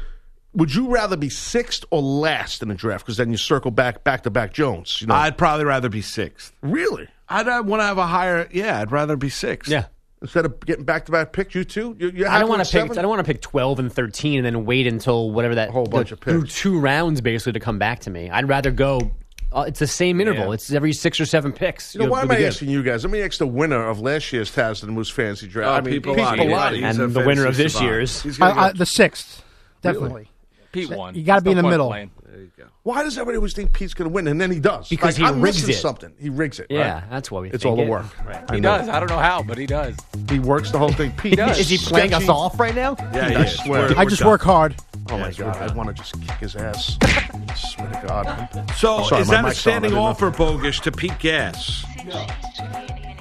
[0.59, 3.05] Would you rather be sixth or last in the draft?
[3.05, 5.01] Because then you circle back back to back Jones.
[5.01, 6.51] You know, I'd probably rather be sixth.
[6.61, 8.47] really I'd uh, want to have a higher.
[8.51, 9.71] Yeah, I'd rather be sixth.
[9.71, 9.85] Yeah.
[10.21, 11.95] instead of getting back to back picks, you two.
[11.99, 12.91] You, you I don't want to pick.
[12.91, 15.85] I don't want to pick twelve and thirteen and then wait until whatever that Whole
[15.85, 16.55] bunch of through picks.
[16.59, 18.29] two rounds basically to come back to me.
[18.29, 19.11] I'd rather go.
[19.51, 20.47] Uh, it's the same interval.
[20.49, 20.53] Yeah.
[20.53, 21.95] It's every six or seven picks.
[21.95, 22.45] You know, why am I good.
[22.47, 23.03] asking you guys?
[23.03, 25.67] Let me ask the winner of last year's Taz and Moose Fantasy Draft.
[25.69, 26.37] Oh, I mean, Pete Pete Bellotti.
[26.37, 26.75] Bellotti.
[26.87, 27.89] He's And the winner of this savant.
[27.91, 28.21] year's.
[28.21, 29.43] He's Uh, uh, the sixth,
[29.81, 30.29] definitely.
[30.71, 31.15] Pete won.
[31.15, 31.87] You gotta be in There's the no point middle.
[31.89, 32.11] playing.
[32.83, 34.87] Why does everybody always think Pete's going to win, and then he does?
[34.87, 35.77] Because Like, he I'm rigs missing it.
[35.79, 36.13] something.
[36.19, 36.67] He rigs it.
[36.69, 37.03] Yeah, right?
[37.09, 37.49] that's why we.
[37.51, 37.89] It's think all the it.
[37.89, 38.05] work.
[38.25, 38.43] Right.
[38.49, 38.77] I He know.
[38.77, 38.87] does.
[38.89, 39.95] I don't know how, but he does.
[40.29, 41.11] He works the whole thing.
[41.13, 41.59] Pete does.
[41.59, 42.95] Is he playing us off right now?
[43.13, 43.57] Yeah, I he is.
[43.57, 43.81] swear.
[43.81, 44.29] We're- I we're just done.
[44.29, 44.75] work hard.
[45.11, 46.97] Oh my god, I want to just kick his ass.
[47.01, 48.71] I swear to God.
[48.77, 49.45] So Sorry, is my that a mic's on.
[49.45, 50.07] I standing didn't know.
[50.09, 51.83] offer, bogus, to Pete Gas?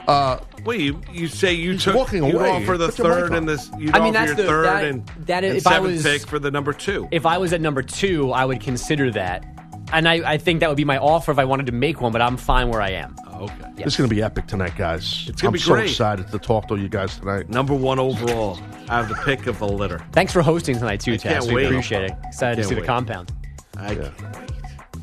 [0.08, 2.50] Uh, Well, you, you say you He's took walking you away.
[2.50, 3.36] offer the Put your mic third on.
[3.38, 3.70] and this.
[3.78, 6.02] You I mean, that's your the- third that- and, that and if I seventh was-
[6.02, 7.06] pick for the number two.
[7.12, 9.44] If I was at number two, I would consider that,
[9.92, 12.10] and I, I think that would be my offer if I wanted to make one.
[12.12, 13.14] But I'm fine where I am.
[13.34, 13.84] okay, Yeah.
[13.84, 15.26] This is going to be epic tonight, guys.
[15.28, 15.90] It's gonna I'm be so great.
[15.90, 17.48] excited to talk to you guys tonight.
[17.50, 18.58] number one overall.
[18.88, 20.00] I have the pick of the litter.
[20.12, 21.66] Thanks for hosting tonight too, I can't We wait.
[21.66, 22.12] appreciate it.
[22.24, 22.86] Excited to Can't see the wait.
[22.86, 23.32] compound.
[23.76, 23.94] I Yeah.
[23.94, 24.50] can't wait.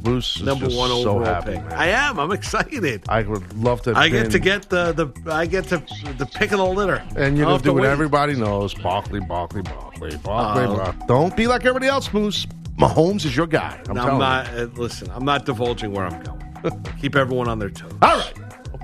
[0.06, 1.64] Bruce is Number just one so overall happy, pick.
[1.66, 1.74] man.
[1.74, 2.20] I am.
[2.20, 3.04] I'm excited.
[3.10, 3.94] I would love to.
[3.98, 5.78] I get to get the, the I get to
[6.18, 7.04] the pick of the litter.
[7.18, 7.90] And you're gonna do what wait.
[7.90, 8.74] everybody knows.
[8.76, 10.78] Barkley, Barkley, Barkley, Barkley, Oh.
[10.78, 11.06] Barkley.
[11.08, 12.46] Don't be like everybody else, Moose.
[12.78, 13.82] Mahomes is your guy.
[13.90, 14.48] I'm I'm not.
[14.54, 16.84] Uh, listen, I'm not divulging where I'm going.
[17.02, 17.92] Keep everyone on their toes.
[18.02, 18.34] All right.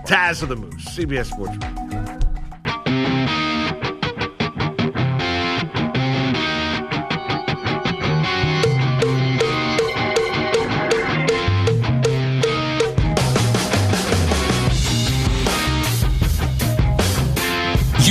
[0.05, 2.30] Taz of the Moose, CBS Sports.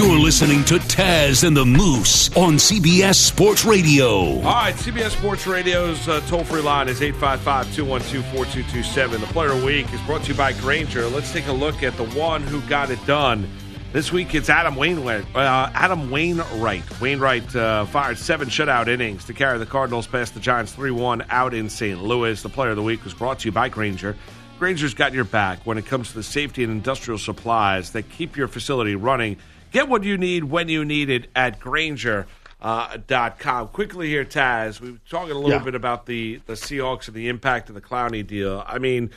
[0.01, 4.09] You're listening to Taz and the Moose on CBS Sports Radio.
[4.09, 9.21] All right, CBS Sports Radio's uh, toll free line is 855 212 4227.
[9.21, 11.07] The player of the week is brought to you by Grainger.
[11.09, 13.47] Let's take a look at the one who got it done.
[13.93, 15.27] This week it's Adam Wainwright.
[15.37, 16.99] Uh, Adam Wainwright.
[16.99, 21.27] Wainwright uh, fired seven shutout innings to carry the Cardinals past the Giants 3 1
[21.29, 22.03] out in St.
[22.03, 22.43] Louis.
[22.43, 24.17] The player of the week was brought to you by Grainger.
[24.59, 28.37] Grainger's got your back when it comes to the safety and industrial supplies that keep
[28.37, 29.37] your facility running.
[29.71, 32.27] Get what you need when you need it at Grainger.
[32.63, 33.69] Uh, dot com.
[33.69, 34.83] Quickly here, Taz.
[34.83, 35.65] We were talking a little Yeah.
[35.65, 38.63] bit about the the Seahawks and the impact of the Clowney deal.
[38.67, 39.09] I mean,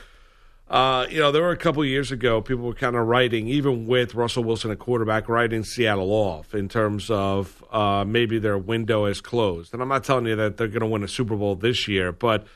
[0.70, 3.46] uh, you know, there were a couple of years ago, people were kind of writing,
[3.48, 8.56] even with Russell Wilson a quarterback, writing Seattle off in terms of uh, maybe their
[8.56, 9.74] window is closed.
[9.74, 12.12] And I'm not telling you that they're going to win a Super Bowl this year,
[12.12, 12.46] but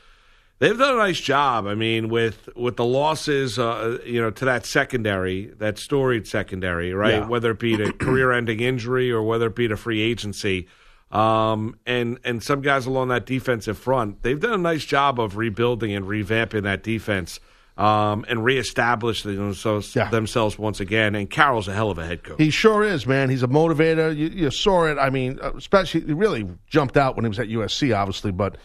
[0.59, 1.65] they've done a nice job.
[1.67, 6.93] I mean, with with the losses, uh, you know, to that secondary, that storied secondary,
[6.93, 7.15] right?
[7.15, 7.27] Yeah.
[7.27, 10.67] Whether it be a career-ending injury or whether it be a free agency.
[11.11, 15.37] Um, and and some guys along that defensive front, they've done a nice job of
[15.37, 17.39] rebuilding and revamping that defense
[17.79, 20.09] um, and reestablishing themselves, Yeah.
[20.11, 21.15] themselves once again.
[21.15, 22.37] And Carroll's a hell of a head coach.
[22.37, 23.31] He sure is, man.
[23.31, 24.15] He's a motivator.
[24.15, 24.99] You, you saw it.
[24.99, 28.57] I mean, uh, especially he really jumped out when he was at USC, obviously, but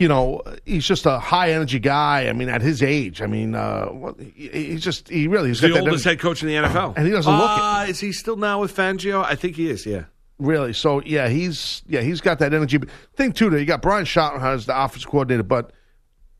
[0.00, 2.26] you know, he's just a high energy guy.
[2.26, 3.92] I mean, at his age, I mean, uh,
[4.34, 7.30] he's just he really got the oldest head coach in the NFL, And he doesn't
[7.30, 7.62] look it.
[7.62, 9.22] Uh, he still now with Fangio?
[9.22, 9.84] I think he is.
[9.84, 10.04] Yeah.
[10.38, 10.72] Really?
[10.72, 12.78] So yeah, he's yeah he's got that energy.
[12.78, 15.70] But thing too, though, you got Brian Schottenheimer as the offense coordinator, but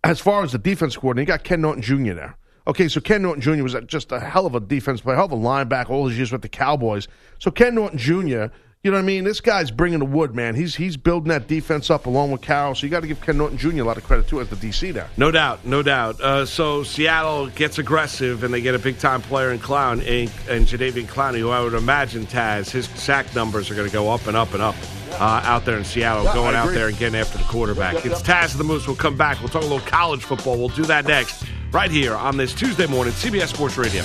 [0.02, 2.14] as far as the defense coordinator, you got Ken Norton Jr.
[2.14, 2.38] there.
[2.66, 3.62] Okay, so Ken Norton Jr.
[3.62, 6.32] was just a hell of a defense player, hell of a linebacker all his years
[6.32, 7.08] with the Cowboys.
[7.38, 8.46] So Ken Norton Jr.
[8.83, 9.24] You know what I mean?
[9.24, 10.55] This guy's bringing the wood, man.
[10.55, 12.74] He's he's building that defense up along with Carroll.
[12.74, 13.83] So you got to give Ken Norton Jr.
[13.83, 15.07] a lot of credit too as the DC there.
[15.18, 16.18] No doubt, no doubt.
[16.18, 20.33] Uh, so Seattle gets aggressive, and they get a big time player in Clown and,
[20.49, 24.11] and Jadeveon Clowney, who I would imagine Taz his sack numbers are going to go
[24.11, 24.76] up and up and up
[25.12, 27.97] uh, out there in Seattle, Yeah, going out there and getting after the quarterback.
[27.97, 28.87] Yep, yep, It's Taz the Moose.
[28.87, 29.41] We'll come back.
[29.41, 30.57] We'll talk a little college football.
[30.57, 34.05] We'll do that next, right here on this Tuesday morning, CBS Sports Radio.